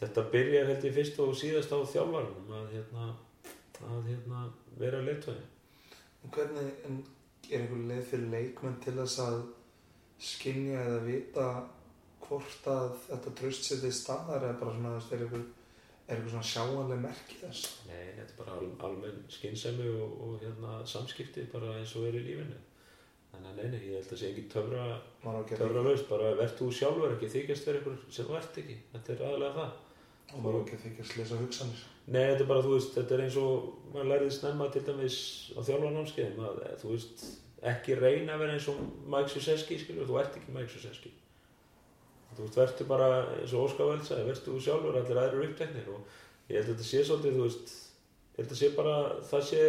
þetta 0.00 0.24
byrjar 0.32 0.68
held 0.72 0.84
ég 0.88 0.94
fyrst 0.96 1.18
og 1.22 1.32
síðast 1.38 1.72
á 1.76 1.78
þjálfarnum 1.92 2.52
að 2.56 2.68
hérna, 2.74 3.06
að 3.86 4.10
hérna 4.10 4.42
vera 4.80 5.00
leittói 5.06 5.38
En 6.20 6.28
hvernig, 6.34 6.66
en 6.84 6.98
er 7.50 7.64
einhver 7.64 7.82
leið 7.90 8.06
fyrir 8.10 8.32
leikmenn 8.34 8.80
til 8.84 8.96
þess 8.98 9.22
að 9.24 9.38
skinja 10.20 10.82
eða 10.84 11.00
vita 11.06 11.46
hvort 12.26 12.68
að 12.70 12.90
þetta 13.08 13.32
tröst 13.40 13.66
setið 13.66 13.94
staðar 13.96 14.46
eða 14.46 14.58
bara 14.60 14.74
svona, 14.76 14.92
þú 14.92 14.98
veist, 14.98 15.12
er 15.12 15.24
einhver, 15.24 15.44
er 16.06 16.16
einhver 16.16 16.34
svona 16.34 16.50
sjáanleg 16.50 17.04
merki 17.04 17.38
þess? 17.40 17.68
Nei, 17.88 18.02
þetta 18.18 18.26
er 18.26 18.38
bara 18.38 18.56
al, 18.58 18.68
almenn 18.88 19.22
skynsemi 19.32 19.88
og, 19.96 20.16
og 20.26 20.36
hérna, 20.44 20.80
samskipti 20.94 21.46
bara 21.52 21.76
eins 21.78 21.94
og 21.98 22.08
er 22.08 22.20
í 22.20 22.24
lífinu. 22.28 22.58
Þannig 23.30 23.50
að 23.52 23.60
neini, 23.60 23.80
ég 23.86 23.96
held 23.96 24.04
að 24.04 24.10
það 24.10 24.20
sé 24.20 24.30
ekki 24.32 24.48
töfra 24.50 24.86
að 24.90 25.52
töfra 25.54 25.84
laust, 25.86 26.08
bara 26.10 26.32
verð 26.38 26.56
þú 26.58 26.72
sjálfur 26.74 27.14
ekki 27.14 27.30
þykjast 27.34 27.68
verið 27.70 27.80
ykkur 27.82 28.00
sem 28.16 28.34
ert 28.40 28.60
ekki. 28.62 28.76
Þetta 28.94 29.14
er 29.14 29.24
aðlega 29.28 29.56
það 29.60 29.78
og 30.34 30.42
maður 30.42 30.58
á 30.58 30.62
ekki 30.62 30.76
að 30.78 30.84
þykjast 30.86 31.16
lesa 31.18 31.38
hugsanir. 31.40 31.84
Nei, 32.10 32.22
þetta 32.22 32.44
er 32.44 32.50
bara, 32.50 32.64
þú 32.64 32.74
veist, 32.74 32.92
þetta 32.96 33.16
er 33.16 33.22
eins 33.26 33.38
og 33.40 33.70
maður 33.92 34.10
lærið 34.10 34.34
snemma 34.34 34.68
til 34.70 34.82
dæmis 34.86 35.16
á 35.54 35.60
þjálfarnámskeiðum 35.68 36.44
að 36.48 36.60
eh, 36.66 36.76
þú 36.80 36.92
veist, 36.94 37.24
ekki 37.70 37.96
reyna 37.98 38.36
að 38.36 38.44
vera 38.44 38.56
eins 38.56 38.68
og 38.72 38.78
Mike 39.10 39.32
Suseski, 39.34 39.78
skilur, 39.80 40.08
þú 40.08 40.20
ert 40.22 40.38
ekki 40.40 40.54
Mike 40.54 40.72
Suseski 40.72 41.12
þú 42.36 42.46
veist, 42.46 42.58
verður 42.58 42.88
bara 42.90 43.08
eins 43.36 43.54
og 43.54 43.66
Óskar 43.66 43.90
Veld 43.90 44.06
sagði, 44.06 44.26
verður 44.28 44.44
þú 44.46 44.60
sjálfur 44.64 44.98
allir 45.00 45.20
aðrir 45.20 45.48
uppteknir 45.48 45.90
og 45.92 46.14
ég 46.50 46.60
held 46.60 46.68
að 46.68 46.72
þetta 46.72 46.88
sé 46.88 47.02
svolítið, 47.06 47.36
þú 47.36 47.46
veist 47.46 47.74
ég 48.30 48.40
held 48.40 48.54
að 48.54 48.60
sé 48.60 48.70
bara, 48.76 48.94
það 49.30 49.44
sé 49.50 49.66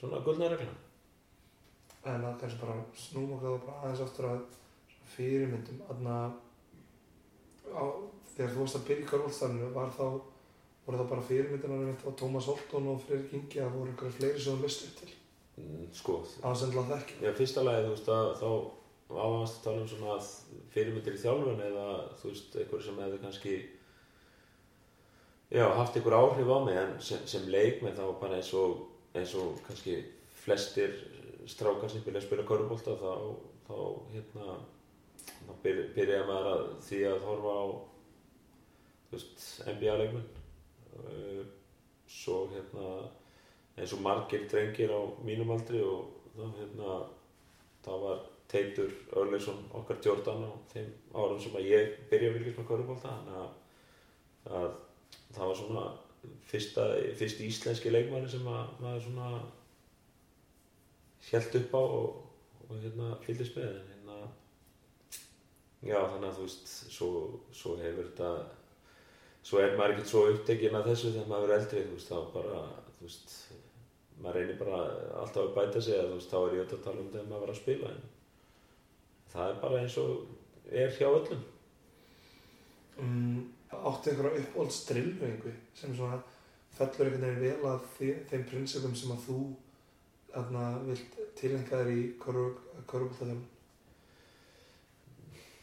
svona 0.00 0.24
gullnareglan 0.26 0.80
En 2.04 2.20
að 2.28 2.34
kannski 2.42 2.60
bara 2.60 2.80
snúm 3.00 3.30
okkur 3.38 3.62
bara 3.64 3.78
aðeins 3.80 4.02
aftur 4.04 4.26
að 4.28 4.40
fyrirmyndum, 5.14 5.78
aðna 5.88 6.16
þegar 8.36 8.54
þú 8.54 8.62
varst 8.62 8.78
að 8.78 8.86
byrja 8.88 9.04
í 9.04 9.10
karválstarinu, 9.10 9.72
var 9.74 9.92
þá 9.94 10.06
voru 10.84 11.00
það 11.00 11.10
bara 11.10 11.26
fyrirmyndunar 11.28 11.84
mitt 11.88 12.04
á 12.04 12.10
Tómas 12.20 12.48
Oltón 12.52 12.88
og 12.92 13.04
Freyr 13.04 13.28
Ingi 13.36 13.60
að 13.64 13.76
voru 13.78 13.92
einhverja 13.92 14.16
fleiri 14.18 14.42
sem 14.42 14.58
þú 14.58 14.66
listu 14.66 14.88
upp 14.90 14.98
til 15.00 15.12
mm, 15.62 15.84
sko, 15.96 16.16
aðsendla 16.44 16.84
þekki. 16.90 17.20
Já, 17.24 17.30
fyrsta 17.38 17.64
lagi, 17.64 17.86
þú 17.86 17.94
veist, 17.94 18.10
að 18.12 18.32
þá 18.42 18.50
ávægast 19.14 19.56
að 19.58 19.64
tala 19.64 19.84
um 19.84 19.88
svona 19.88 20.18
fyrirmyndir 20.74 21.16
í 21.16 21.22
þjálfun 21.22 21.64
eða, 21.68 21.86
þú 22.20 22.30
veist, 22.32 22.58
einhver 22.60 22.84
sem 22.84 23.00
hefði 23.04 23.22
kannski 23.22 23.54
já, 25.54 25.64
haft 25.78 25.96
einhver 25.96 26.18
áhrif 26.18 26.50
á 26.50 26.58
mig 26.64 26.78
en 26.80 26.94
sem, 27.04 27.24
sem 27.30 27.48
leikmenn 27.52 27.96
þá 27.96 28.06
bara 28.20 28.40
eins 28.40 28.52
og 28.58 28.86
eins 29.14 29.34
og 29.38 29.60
kannski 29.66 29.98
flestir 30.44 30.96
strákar 31.46 31.90
sem 31.92 32.02
vilja 32.04 32.24
spila 32.24 32.46
körubólta 32.48 32.96
þá, 32.98 33.12
þá 33.68 33.76
hérna 34.14 34.56
þá 35.44 35.52
byr, 35.62 35.82
byrjaði 35.96 36.28
maður 36.28 36.50
að 36.54 36.64
því 36.88 37.02
að 37.10 37.26
horfa 37.28 37.54
á 37.54 37.64
NBA-leikmenn 39.72 40.26
uh, 41.00 41.42
svo 42.10 42.44
hérna 42.52 42.86
eins 43.78 43.92
og 43.96 44.04
margir 44.04 44.46
drengir 44.50 44.92
á 44.94 45.02
mínum 45.26 45.50
aldri 45.54 45.82
og 45.82 46.30
þá 46.36 46.46
hérna 46.60 47.00
það 47.84 48.06
var 48.06 48.22
Teitur 48.48 48.92
Örleysson 49.16 49.64
okkar 49.74 49.98
Jordan 50.04 50.44
á 50.46 50.52
þeim 50.72 50.90
árum 51.14 51.40
sem 51.42 51.56
að 51.58 51.68
ég 51.70 51.94
byrja 52.10 52.30
að 52.30 52.36
fylgjast 52.38 52.58
með 52.60 52.68
körubólta 52.68 53.14
þannig 53.16 53.38
að, 53.40 53.52
að 54.60 54.70
það 55.34 55.48
var 55.50 55.58
svona 55.60 55.84
fyrsta, 56.50 56.86
fyrst 57.18 57.42
íslenski 57.44 57.92
leikmanni 57.92 58.30
sem 58.30 58.46
að 58.48 58.76
maður 58.82 59.06
svona 59.08 59.30
held 61.30 61.58
upp 61.60 61.74
á 61.74 61.82
og, 61.82 62.20
og 62.68 62.76
hérna 62.82 63.10
fylgist 63.24 63.56
með. 63.58 63.78
Hérna 63.90 64.18
já 65.84 65.98
þannig 65.98 66.28
að 66.28 66.36
þú 66.38 66.46
veist 66.46 66.74
svo, 66.94 67.10
svo 67.52 67.76
hefur 67.80 68.10
þetta 68.10 68.30
svo 69.44 69.60
er 69.60 69.76
maður 69.78 69.94
ekkert 69.94 70.12
svo 70.12 70.24
upptekinn 70.32 70.78
af 70.78 70.86
þessu 70.88 71.12
þegar 71.12 71.30
maður 71.32 71.52
er 71.52 71.60
eldri 71.60 71.84
þú 71.84 71.98
veist 71.98 72.12
þá 72.12 72.18
bara 72.34 72.60
þú 72.98 73.08
veist 73.08 73.34
maður 74.24 74.38
reynir 74.40 74.60
bara 74.60 74.82
alltaf 75.20 75.42
að 75.42 75.54
bæta 75.58 75.82
sig 75.84 75.98
eða 75.98 76.10
þú 76.12 76.20
veist 76.20 76.32
þá 76.32 76.38
er 76.40 76.54
ég 76.54 76.62
öll 76.64 76.76
að 76.78 76.84
tala 76.86 77.02
um 77.02 77.10
þegar 77.12 77.28
maður 77.30 77.44
var 77.44 77.54
að 77.54 77.60
spila 77.60 77.90
en 77.92 78.06
það 79.34 79.50
er 79.50 79.60
bara 79.64 79.82
eins 79.82 79.98
og 80.00 80.72
er 80.84 80.94
hjá 80.94 81.08
öllum. 81.08 81.42
Um, 83.02 83.50
áttu 83.74 84.10
einhverja 84.10 84.40
uppáhaldsdrillvengu 84.44 85.52
sem 85.74 85.96
svona 85.96 86.20
fellur 86.76 87.08
einhvern 87.08 87.40
veginn 87.40 87.42
vel 87.42 87.72
að 87.72 87.88
þeim 88.30 88.46
prinsipum 88.50 88.94
sem 88.96 89.12
að 89.14 89.24
þú 89.26 89.38
aðna 90.38 90.68
vilt 90.86 91.18
tilengja 91.38 91.80
þér 91.80 91.90
í 91.94 92.04
körubóltaðum 92.22 93.42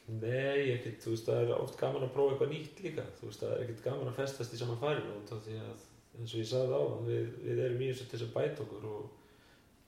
Nei, 0.09 0.73
ekkert, 0.73 0.99
þú 1.03 1.13
veist, 1.13 1.27
það 1.29 1.41
er 1.43 1.51
oft 1.55 1.77
gaman 1.79 2.03
að 2.03 2.13
prófa 2.15 2.33
eitthvað 2.33 2.51
nýtt 2.51 2.79
líka, 2.83 3.03
þú 3.19 3.27
veist, 3.29 3.43
það 3.43 3.51
er 3.53 3.63
ekkert 3.65 3.83
gaman 3.85 4.09
að 4.09 4.17
festast 4.17 4.55
í 4.55 4.59
saman 4.59 4.79
færinu 4.81 5.13
út 5.19 5.33
af 5.35 5.43
því 5.45 5.57
að, 5.61 5.83
eins 6.17 6.33
og 6.33 6.41
ég 6.41 6.49
sagði 6.49 6.79
á, 6.81 6.83
við, 7.07 7.29
við 7.45 7.61
erum 7.67 7.83
í 7.85 7.89
þessu 7.91 8.07
til 8.09 8.21
að 8.25 8.33
bæta 8.35 8.65
okkur 8.65 8.87
og, 8.91 9.05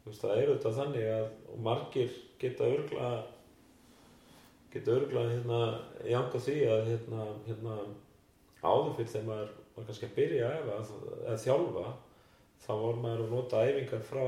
þú 0.04 0.12
veist, 0.12 0.24
það 0.24 0.36
er 0.38 0.52
auðvitað 0.52 0.80
þannig 0.80 1.10
að, 1.16 1.26
og 1.50 1.60
margir 1.68 2.16
geta 2.44 2.70
örgla, 2.70 3.10
geta 4.74 4.96
örgla, 5.00 5.26
hérna, 5.34 5.62
janga 6.14 6.44
því 6.48 6.58
að, 6.70 6.90
hérna, 6.94 7.28
hérna, 7.50 7.78
áður 8.64 8.96
fyrir 9.00 9.14
þegar 9.16 9.30
maður 9.32 9.54
var 9.74 9.88
kannski 9.90 10.08
að 10.08 10.18
byrja 10.22 10.50
að 10.50 10.60
efa, 10.62 10.82
eða 11.24 11.40
þjálfa, 11.44 11.88
þá 12.64 12.74
var 12.86 13.02
maður 13.04 13.26
að 13.26 13.34
nota 13.34 13.66
æfingar 13.68 14.06
frá 14.08 14.28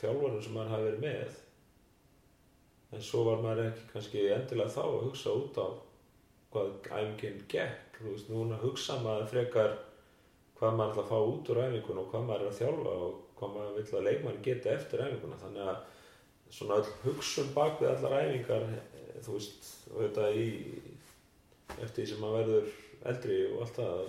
þjálfarum 0.00 0.44
sem 0.44 0.56
maður 0.56 0.72
hafi 0.74 0.88
verið 0.88 1.04
með 1.04 1.42
en 2.94 3.02
svo 3.02 3.24
var 3.28 3.42
maður 3.42 3.70
ekki 3.70 3.88
kannski 3.92 4.22
endilega 4.34 4.74
þá 4.74 4.82
að 4.84 5.02
hugsa 5.08 5.34
út 5.34 5.58
á 5.58 5.66
hvað 6.54 6.70
æfingin 6.86 7.42
gekk. 7.50 7.98
Þú 7.98 8.12
veist, 8.12 8.30
núna 8.30 8.58
hugsa 8.62 8.98
maður 9.02 9.30
frekar 9.32 9.76
hvað 10.58 10.76
maður 10.78 10.92
ætla 10.92 11.04
að 11.04 11.10
fá 11.10 11.18
út 11.32 11.50
úr 11.50 11.60
æfingun 11.64 12.00
og 12.02 12.08
hvað 12.12 12.26
maður 12.28 12.44
er 12.44 12.52
að 12.52 12.58
þjálfa 12.60 12.94
og 13.06 13.20
hvað 13.38 13.54
maður 13.56 13.76
vill 13.78 13.98
að 13.98 14.06
leikmann 14.08 14.42
geta 14.44 14.74
eftir 14.74 15.04
æfinguna. 15.04 15.40
Þannig 15.42 15.70
að 15.72 15.78
svona 16.54 16.80
hugsun 17.04 17.50
bak 17.56 17.80
við 17.82 17.90
allar 17.90 18.16
æfingar 18.20 18.66
eh, 18.70 19.16
þú 19.24 19.38
veist, 19.38 19.70
og 19.90 20.04
þetta 20.04 20.30
í 20.38 20.48
eftir 21.80 22.00
því 22.00 22.08
sem 22.12 22.22
maður 22.22 22.40
verður 22.40 22.72
eldri 23.10 23.40
og 23.50 23.64
allt 23.64 23.78
það 23.80 24.02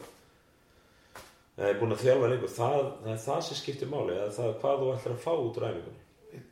eða 1.55 1.67
er 1.71 1.77
búin 1.79 1.95
að 1.95 2.01
þjálfa 2.03 2.31
lengur 2.31 2.51
það, 2.51 2.81
það 3.01 3.13
er 3.13 3.21
það 3.25 3.45
sem 3.47 3.59
skiptir 3.61 3.89
máli 3.91 4.17
það 4.37 4.49
er 4.49 4.57
hvað 4.61 4.81
þú 4.81 4.89
ætlar 4.93 5.15
að 5.15 5.21
fá 5.23 5.31
út 5.33 5.59
úr 5.61 5.69
æfingunni. 5.69 6.01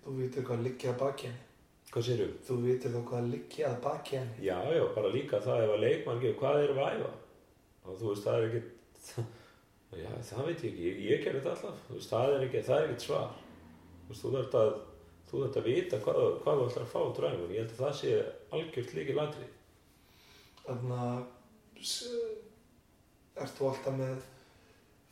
Þú 0.04 0.14
vitir 0.16 0.46
hvað 0.48 0.64
liggja 0.64 0.94
að 0.94 1.02
baki 1.02 1.28
henni 1.28 1.53
hvað 1.94 2.08
séru? 2.08 2.28
þú 2.48 2.58
vitir 2.64 2.94
þá 2.94 3.00
hvað 3.10 3.30
liggja 3.34 3.70
að 3.70 3.80
baki 3.86 4.18
henni. 4.18 4.40
Já, 4.48 4.58
já, 4.74 4.84
bara 4.96 5.14
líka 5.14 5.42
það 5.44 5.64
ef 5.64 5.74
að 5.76 5.84
leikmann 5.86 6.22
gefur 6.24 6.40
hvað 6.42 6.62
erum 6.64 6.80
við 6.80 6.86
að 6.88 6.98
æfa? 6.98 7.14
Og 7.84 8.00
þú 8.00 8.12
veist, 8.12 8.28
það 8.28 8.38
er 8.38 8.48
ekkert 8.50 8.72
já, 10.04 10.12
það 10.30 10.48
veit 10.50 10.64
ég 10.64 10.70
ekki, 10.72 10.88
ég, 10.88 11.02
ég 11.10 11.26
gerði 11.26 11.44
þetta 11.44 11.54
alltaf. 11.54 11.84
Þú 11.88 12.00
veist, 12.00 12.14
það 12.14 12.36
er 12.38 12.48
ekkert, 12.48 12.70
það 12.70 12.80
er 12.80 12.88
ekkert 12.88 13.08
svar. 13.08 13.42
Þú 14.04 14.14
veist, 14.14 14.24
þú 14.24 14.36
þarft 14.38 14.62
að 14.64 14.72
þú 15.34 15.42
þarft 15.44 15.60
að 15.60 15.68
vita 15.70 16.00
hvað, 16.06 16.24
hvað 16.44 16.60
þú 16.62 16.70
ætlar 16.70 16.88
að 16.88 16.94
fá 16.94 17.00
úr 17.04 17.28
æfingunni. 17.28 17.58
Ég 17.58 17.64
held 17.64 17.76
að 17.76 17.84
það 17.84 18.00
sé 18.00 18.16
algjört 18.54 18.98
líki 18.98 19.18
ladri 19.18 19.50
þannig 20.64 21.00
að 21.04 21.24
ert 23.44 23.58
þú 23.58 23.70
alltaf 23.70 23.98
með 23.98 24.28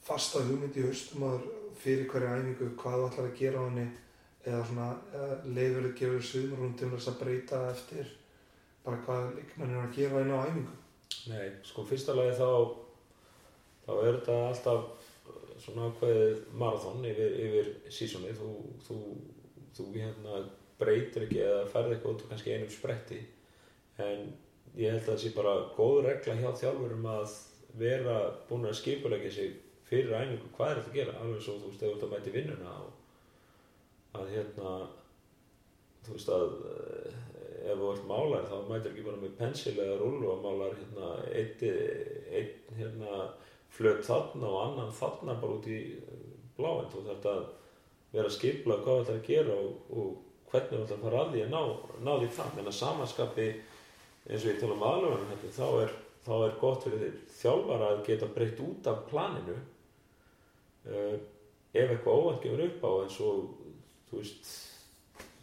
fasta 0.06 0.44
hugmynd 0.46 0.78
í 0.80 0.86
haustum 0.86 1.26
að 1.28 1.48
fyrir 1.82 2.08
hverja 2.12 2.38
æfingu 2.38 2.70
hvað 2.80 3.00
þú 3.00 3.08
ætlar 3.10 3.28
að 3.28 3.40
gera 3.42 3.64
á 3.64 3.68
henni 3.68 3.88
eða 4.46 4.62
svona 4.66 4.88
leifur 5.46 5.88
að 5.88 5.98
gefa 6.00 6.22
suðmurún 6.30 6.78
til 6.80 6.90
þess 6.94 7.12
að 7.12 7.20
breyta 7.22 7.62
eftir 7.72 8.14
bara 8.86 9.02
hvað 9.06 9.36
leikmenn 9.38 9.76
er 9.76 9.84
að 9.84 9.98
gera 9.98 10.24
inn 10.24 10.34
á 10.34 10.46
æfingu. 10.48 10.78
Nei, 11.30 11.52
sko 11.68 11.86
fyrsta 11.86 12.16
lagi 12.18 12.38
þá 12.40 12.48
þá 13.86 13.92
er 13.98 14.16
þetta 14.18 14.38
alltaf 14.48 15.10
svona 15.62 15.90
ákveðið 15.92 16.40
marathon 16.58 17.06
yfir, 17.06 17.36
yfir 17.46 17.70
sísoni 17.94 18.34
þú, 18.38 18.54
þú, 18.88 18.98
þú 19.78 19.88
hérna 19.94 20.40
breytir 20.82 21.28
ekki 21.28 21.44
eða 21.46 21.68
færð 21.70 21.98
ekki 21.98 22.10
út 22.10 22.24
kannski 22.30 22.56
einum 22.56 22.72
spretti. 22.74 23.20
En 24.02 24.32
ég 24.80 24.96
held 24.96 25.04
að 25.04 25.12
það 25.12 25.20
sé 25.22 25.34
bara 25.36 25.58
góð 25.76 26.00
regla 26.08 26.38
hjá 26.40 26.50
þjálfurum 26.64 27.10
að 27.12 27.36
vera 27.82 28.18
búin 28.50 28.66
að 28.68 28.80
skipulegja 28.82 29.36
sig 29.36 29.54
fyrir 29.88 30.16
æfingu, 30.16 30.50
hvað 30.56 30.72
er 30.72 30.80
þetta 30.80 30.92
að 30.92 30.98
gera? 30.98 31.20
Alveg 31.22 31.46
svo 31.46 31.60
þú 31.60 31.70
veist, 31.70 31.84
ef 31.84 31.92
þú 31.92 31.94
ert 31.94 32.08
að 32.08 32.14
mæti 32.16 32.34
vinnuna 32.36 32.76
og 32.80 33.01
að 34.18 34.34
hérna 34.36 34.74
þú 36.06 36.16
veist 36.16 36.32
að 36.34 36.56
eh, 36.72 37.20
ef 37.72 37.78
þú 37.78 37.92
ert 37.92 38.08
málar 38.10 38.50
þá 38.50 38.58
mætir 38.68 38.92
ekki 38.92 39.06
bara 39.06 39.22
með 39.22 39.38
pensil 39.40 39.76
eða 39.78 40.00
rúlu 40.02 40.30
og 40.32 40.44
málar 40.46 40.76
hérna 40.80 41.12
eitt, 41.38 41.64
hérna 42.78 43.24
flöt 43.72 44.04
þarna 44.08 44.50
og 44.50 44.62
annan 44.66 44.94
þarna 44.98 45.38
bara 45.42 45.58
út 45.60 45.70
í 45.70 45.80
bláinn. 46.58 46.90
Þú 46.92 47.06
þarf 47.08 47.28
að 47.32 47.44
vera 48.12 48.34
skipla 48.34 48.80
hvað 48.82 48.98
þú 48.98 49.04
ætlar 49.04 49.20
að 49.20 49.28
gera 49.30 49.58
og, 49.58 49.92
og 49.96 50.52
hvernig 50.52 50.72
þú 50.72 50.82
ætlar 50.82 50.98
að 50.98 51.06
fara 51.06 51.22
að 51.22 51.36
því 51.36 51.44
að 51.46 51.54
ná, 51.54 51.62
ná 52.08 52.12
því 52.16 52.32
fram. 52.38 52.58
En 52.58 52.72
að 52.72 52.80
samanskapi 52.80 53.50
eins 54.28 54.44
og 54.44 54.52
ég 54.52 54.62
tala 54.62 54.78
um 54.78 54.88
aðlöfunum 54.90 55.32
hérna, 55.32 55.54
þá 55.56 55.68
er, 55.86 55.94
þá 56.26 56.34
er 56.38 56.58
gott 56.62 56.88
fyrir 56.88 57.16
þjálfara 57.40 57.92
að 57.94 58.04
geta 58.10 58.32
breytt 58.36 58.62
út 58.66 58.90
af 58.92 59.06
planinu 59.10 59.58
uh, 59.58 61.16
ef 61.72 61.88
eitthvað 61.88 62.20
óvænt 62.20 62.44
gefur 62.44 62.66
upp 62.68 62.86
á 62.86 62.92
eins 63.06 63.18
og 63.24 63.61
þú 64.12 64.20
veist 64.20 64.52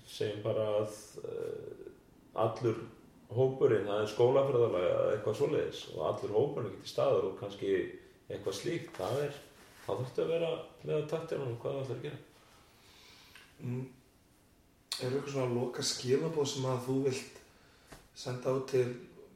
segjum 0.09 0.45
bara 0.45 0.69
að 0.79 0.95
uh, 1.25 1.85
allur 2.45 2.81
hópurinn, 3.35 3.87
það 3.89 4.03
er 4.03 4.11
skólafræðalega 4.13 4.93
eða 4.95 5.13
eitthvað 5.15 5.37
svoleiðis 5.41 5.83
og 5.95 6.05
allur 6.09 6.35
hópurinn 6.37 6.75
getur 6.77 6.93
staður 6.93 7.29
og 7.29 7.37
kannski 7.41 7.73
eitthvað 8.29 8.57
slíkt, 8.57 8.91
það 8.97 9.23
er, 9.27 9.39
þá 9.85 9.91
þurftu 9.91 10.25
að 10.25 10.33
vera 10.35 10.51
með 10.85 10.95
að 10.97 11.09
taktina 11.13 11.49
um 11.49 11.59
hvað 11.63 11.77
það 11.77 11.83
ætlar 11.83 11.99
að 11.99 12.07
gera. 12.07 12.21
Mm. 13.59 13.83
Er 14.99 15.11
eitthvað 15.13 15.35
svona 15.35 15.55
loka 15.55 15.85
skilabóð 15.85 16.49
sem 16.53 16.69
að 16.69 16.81
þú 16.87 16.97
vilt 17.09 17.43
senda 18.19 18.55
á 18.55 18.57
til 18.71 18.87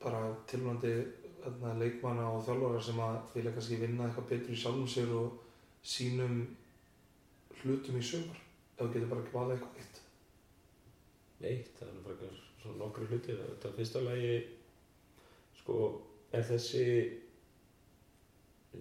bara 0.03 0.23
tilvændi 0.51 0.95
leikmanna 1.79 2.31
og 2.33 2.45
þjálfara 2.47 2.81
sem 2.83 3.03
að 3.03 3.19
vilja 3.35 3.53
kannski 3.55 3.81
vinna 3.81 4.07
eitthvað 4.09 4.31
betur 4.31 4.55
í 4.55 4.63
sjálfum 4.63 4.89
sér 4.91 5.13
og 5.19 5.37
sínum 5.83 6.41
hlutum 7.63 7.99
í 7.99 8.05
sömur 8.07 8.41
þú 8.79 8.89
getur 8.93 9.11
bara 9.13 9.25
ekki 9.25 9.37
valið 9.37 9.59
eitthvað 9.59 9.83
eitt 9.83 10.03
Eitt, 11.43 11.73
það 11.75 11.89
er 11.91 12.03
bara 12.07 12.33
svona 12.63 12.79
nokkru 12.79 13.07
hlutir. 13.11 13.39
Þetta 13.43 13.71
fyrsta 13.75 14.03
lagi, 14.05 14.35
sko, 15.59 15.79
er 16.31 16.45
þessi, 16.47 16.85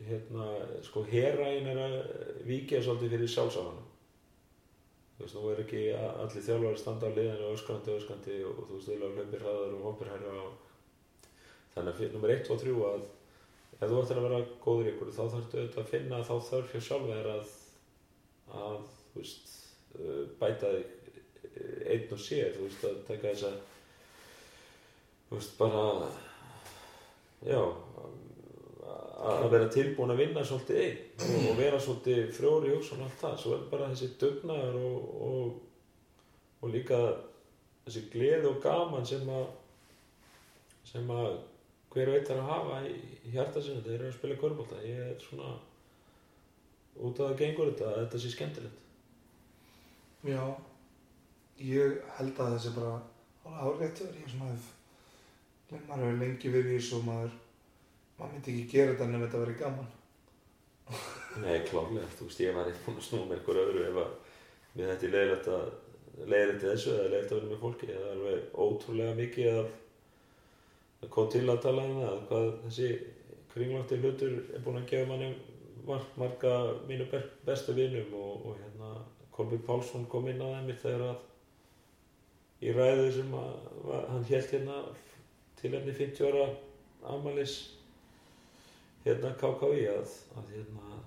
hérna, 0.08 0.50
sko, 0.86 1.02
heræin 1.10 1.70
er 1.72 1.80
að 1.82 1.96
vikja 2.48 2.84
svolítið 2.86 3.16
fyrir 3.16 3.32
sjálfsáðanum. 3.34 3.88
Þú 5.16 5.26
veist, 5.26 5.38
nú 5.38 5.50
er 5.52 5.64
ekki 5.64 5.82
allir 5.96 6.46
þjálfari 6.46 6.82
standa 6.82 7.10
á 7.10 7.16
liðinu 7.16 7.50
öskrandi, 7.56 7.96
öskrandi 7.98 8.38
og 8.46 8.62
þú 8.62 8.78
veist, 8.78 8.92
þeirra 8.92 9.10
hlaupir 9.16 9.44
hraðar 9.44 9.76
og 9.78 9.88
hoppir 9.90 10.12
hærra 10.14 10.36
og 10.46 11.26
þannig 11.74 11.92
að 11.92 12.00
fyrir 12.00 12.16
nummer 12.16 12.34
1 12.36 12.54
og 12.54 12.62
3 12.64 12.78
að 12.92 13.04
ef 13.82 13.84
þú 13.92 14.00
ættir 14.02 14.22
að 14.22 14.26
vera 14.28 14.40
góður 14.64 14.90
ykkur 14.92 15.14
þá 15.14 15.22
þarftu 15.22 15.60
auðvitað 15.60 15.84
að 15.84 15.92
finna 15.94 16.24
þá 16.26 16.34
þörf 16.50 16.74
hjá 16.74 16.82
sjálf 16.88 17.06
þér 17.12 17.30
að, 17.36 17.54
að, 18.62 18.80
þú 19.12 19.22
veist, 19.22 19.54
bæta 20.40 20.74
þig 20.76 20.98
einn 21.92 22.14
og 22.16 22.22
sér, 22.22 22.54
þú 22.56 22.68
veist, 22.68 22.84
að 22.88 23.00
taka 23.08 23.32
þess 23.32 23.48
að 23.50 23.58
þú 25.30 25.40
veist, 25.40 25.58
bara 25.60 25.86
já 27.46 27.62
að 29.22 29.44
að 29.46 29.50
vera 29.54 29.72
tilbúin 29.72 30.14
að 30.14 30.22
vinna 30.24 30.44
svolítið 30.46 30.80
einn 30.82 31.50
og, 31.50 31.58
vera 31.60 31.80
svolítið 31.82 32.32
frjóri 32.36 32.72
og 32.76 32.88
allt 32.98 33.20
það, 33.22 33.36
svo 33.42 33.54
er 33.56 33.68
bara 33.72 33.90
þessi 33.92 34.10
dugnaður 34.22 34.80
og, 34.82 35.12
og, 35.28 35.52
og 36.62 36.74
líka 36.74 37.00
þessi 37.86 38.06
gleði 38.14 38.50
og 38.50 38.62
gaman 38.64 39.06
sem 39.08 39.30
að 39.30 39.48
sem 40.92 41.12
að 41.14 41.36
hver 41.92 42.14
veit 42.16 42.30
er 42.32 42.40
að 42.42 42.50
hafa 42.50 42.80
í, 42.88 42.96
hjarta 43.34 43.62
sinni 43.62 43.84
þegar 43.84 43.92
þeir 43.92 44.00
eru 44.00 44.10
að 44.10 44.18
spila 44.18 44.40
körbólta 44.42 44.84
ég 44.86 45.02
er 45.06 45.18
svona 45.22 45.52
út 47.02 47.20
af 47.20 47.32
það 47.32 47.38
gengur 47.42 47.72
þetta 47.72 47.90
að 47.92 48.00
þetta 48.02 48.22
sé 48.24 48.32
skemmtilegt 48.34 48.81
Já, 50.22 50.44
ég 51.58 51.96
held 52.18 52.40
að 52.44 52.56
þessi 52.56 52.76
bara 52.76 52.98
alveg 53.50 53.88
áréttur, 53.88 54.12
ég 54.14 54.28
er 54.28 54.34
svona 54.36 54.52
hef 54.52 54.68
maður 55.72 56.04
hefur 56.06 56.20
lengi 56.20 56.52
verið 56.54 56.74
í 56.74 56.78
þessu 56.78 56.98
og 57.00 57.08
maður 57.08 57.38
maður 58.18 58.34
myndi 58.36 58.54
ekki 58.54 58.72
gera 58.74 58.92
þetta 58.92 59.08
nefnir 59.10 59.28
þetta 59.28 59.44
verið 59.44 59.62
gaman. 59.62 59.88
Nei, 61.42 61.56
klálega, 61.70 62.10
þú 62.18 62.28
veist, 62.28 62.42
ég 62.44 62.58
var 62.58 62.68
eitthvað 62.70 62.88
búinn 62.88 63.00
að 63.02 63.08
snúa 63.08 63.28
með 63.30 63.38
einhver 63.38 63.62
öðru 63.62 63.86
ef 63.88 64.00
að 64.02 64.12
við 64.76 64.92
þetta 64.92 65.08
er 65.08 65.16
leiðilegt 65.16 65.50
að 65.56 66.28
leiðilegt 66.34 66.66
í 66.66 66.68
þessu 66.68 66.92
eða 66.96 67.08
leiðilegt 67.08 67.32
að 67.32 67.40
vera 67.40 67.52
með 67.52 67.64
fólki. 67.64 67.90
Eða 67.96 68.12
alveg 68.16 68.60
ótrúlega 68.66 69.16
mikið 69.22 69.50
að 69.56 71.10
kom 71.16 71.32
til 71.34 71.48
að 71.50 71.64
tala 71.66 71.88
um 71.88 71.98
það 72.02 72.20
hvað 72.30 72.52
þessi 72.66 72.92
kringlótti 73.54 74.00
hlutur 74.04 74.36
er 74.54 74.66
búinn 74.66 74.82
að 74.84 74.92
gefa 74.92 75.10
manni 75.10 75.32
mar 75.88 76.06
marga 76.20 76.54
mínu 76.86 77.08
be 77.10 77.24
bestu 77.48 77.74
vinum 77.74 78.14
og, 78.14 78.46
og 78.46 78.60
hérna 78.60 78.92
Kolbjörn 79.36 79.66
Pálsson 79.68 80.08
kom 80.12 80.28
inn 80.28 80.42
að 80.44 80.58
þeim 80.58 80.72
þegar 80.82 81.06
að 81.10 81.28
í 82.62 82.74
ræðu 82.76 83.08
sem 83.16 83.32
að, 83.34 83.54
hann 84.12 84.26
held 84.30 84.52
hérna 84.54 84.82
til 85.62 85.72
enni 85.78 85.94
50 85.98 86.28
ára 86.30 86.48
amalis 87.16 87.56
hérna 89.06 89.34
KKV 89.40 89.80
að, 89.96 90.16
að 90.38 90.52
hérna 90.56 91.00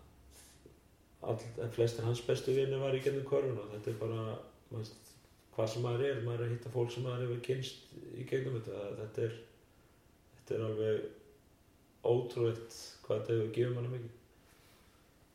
all, 1.29 1.39
flestir 1.77 2.07
hans 2.07 2.23
bestu 2.27 2.55
vinni 2.57 2.81
var 2.81 2.97
í 2.97 3.03
gennum 3.05 3.27
korfun 3.29 3.61
og 3.61 3.71
þetta 3.75 3.93
er 3.93 4.01
bara 4.01 4.23
maður, 4.73 4.91
hvað 5.55 5.71
sem 5.73 5.85
maður 5.87 6.07
er, 6.09 6.23
maður 6.25 6.41
er 6.41 6.49
að 6.49 6.57
hitta 6.57 6.73
fólk 6.75 6.95
sem 6.95 7.07
maður 7.07 7.27
hefur 7.27 7.45
kynst 7.49 7.95
í 8.19 8.27
gegnum 8.31 8.59
þetta. 8.59 8.89
Þetta 9.03 9.29
er, 9.29 9.37
þetta 10.39 10.57
er 10.57 10.67
alveg 10.71 11.07
ótrúitt 12.05 12.81
hvað 13.05 13.21
þetta 13.21 13.37
hefur 13.37 13.55
gefið 13.59 13.77
manna 13.77 13.95
mikið. 13.95 14.19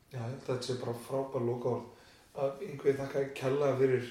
Já, 0.09 0.21
þetta 0.25 0.59
sé 0.65 0.75
bara 0.81 0.99
frábær 1.05 1.45
loka 1.45 1.73
orð 1.77 1.98
að 2.39 2.63
einhverju 2.67 2.97
þakka 3.01 3.19
að 3.21 3.35
kella 3.41 3.69
fyrir 3.81 4.05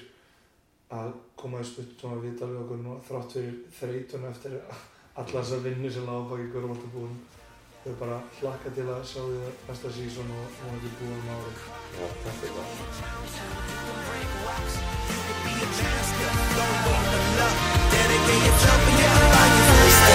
að 0.99 1.09
koma 1.39 1.61
í 1.61 1.67
sputt 1.69 1.99
svona 1.99 2.21
viðtal 2.23 2.51
við 2.51 2.61
okkur 2.63 2.79
nú 2.83 2.95
þrátt 3.07 3.35
fyrir 3.35 3.57
þreytuna 3.79 4.31
eftir 4.33 4.53
alla 4.59 5.41
þessar 5.41 5.65
vinni 5.65 5.91
sem 5.93 6.07
láða 6.07 6.29
baki 6.31 6.47
hverjum 6.53 6.73
alltaf 6.75 6.95
búin 6.95 7.15
þau 7.83 7.93
bara 8.01 8.17
hlakka 8.39 8.69
til 8.75 8.87
að 8.89 9.05
sjá 9.11 9.21
því 9.23 9.37
það 9.43 9.53
næsta 9.69 9.89
sísón 9.97 10.33
og 10.35 10.57
vonandi 10.61 10.89
búin 10.99 11.19
um 11.19 11.31
árið 11.35 11.57
Já, 11.99 12.05
takk 12.23 12.37
fyrir. 12.39 12.55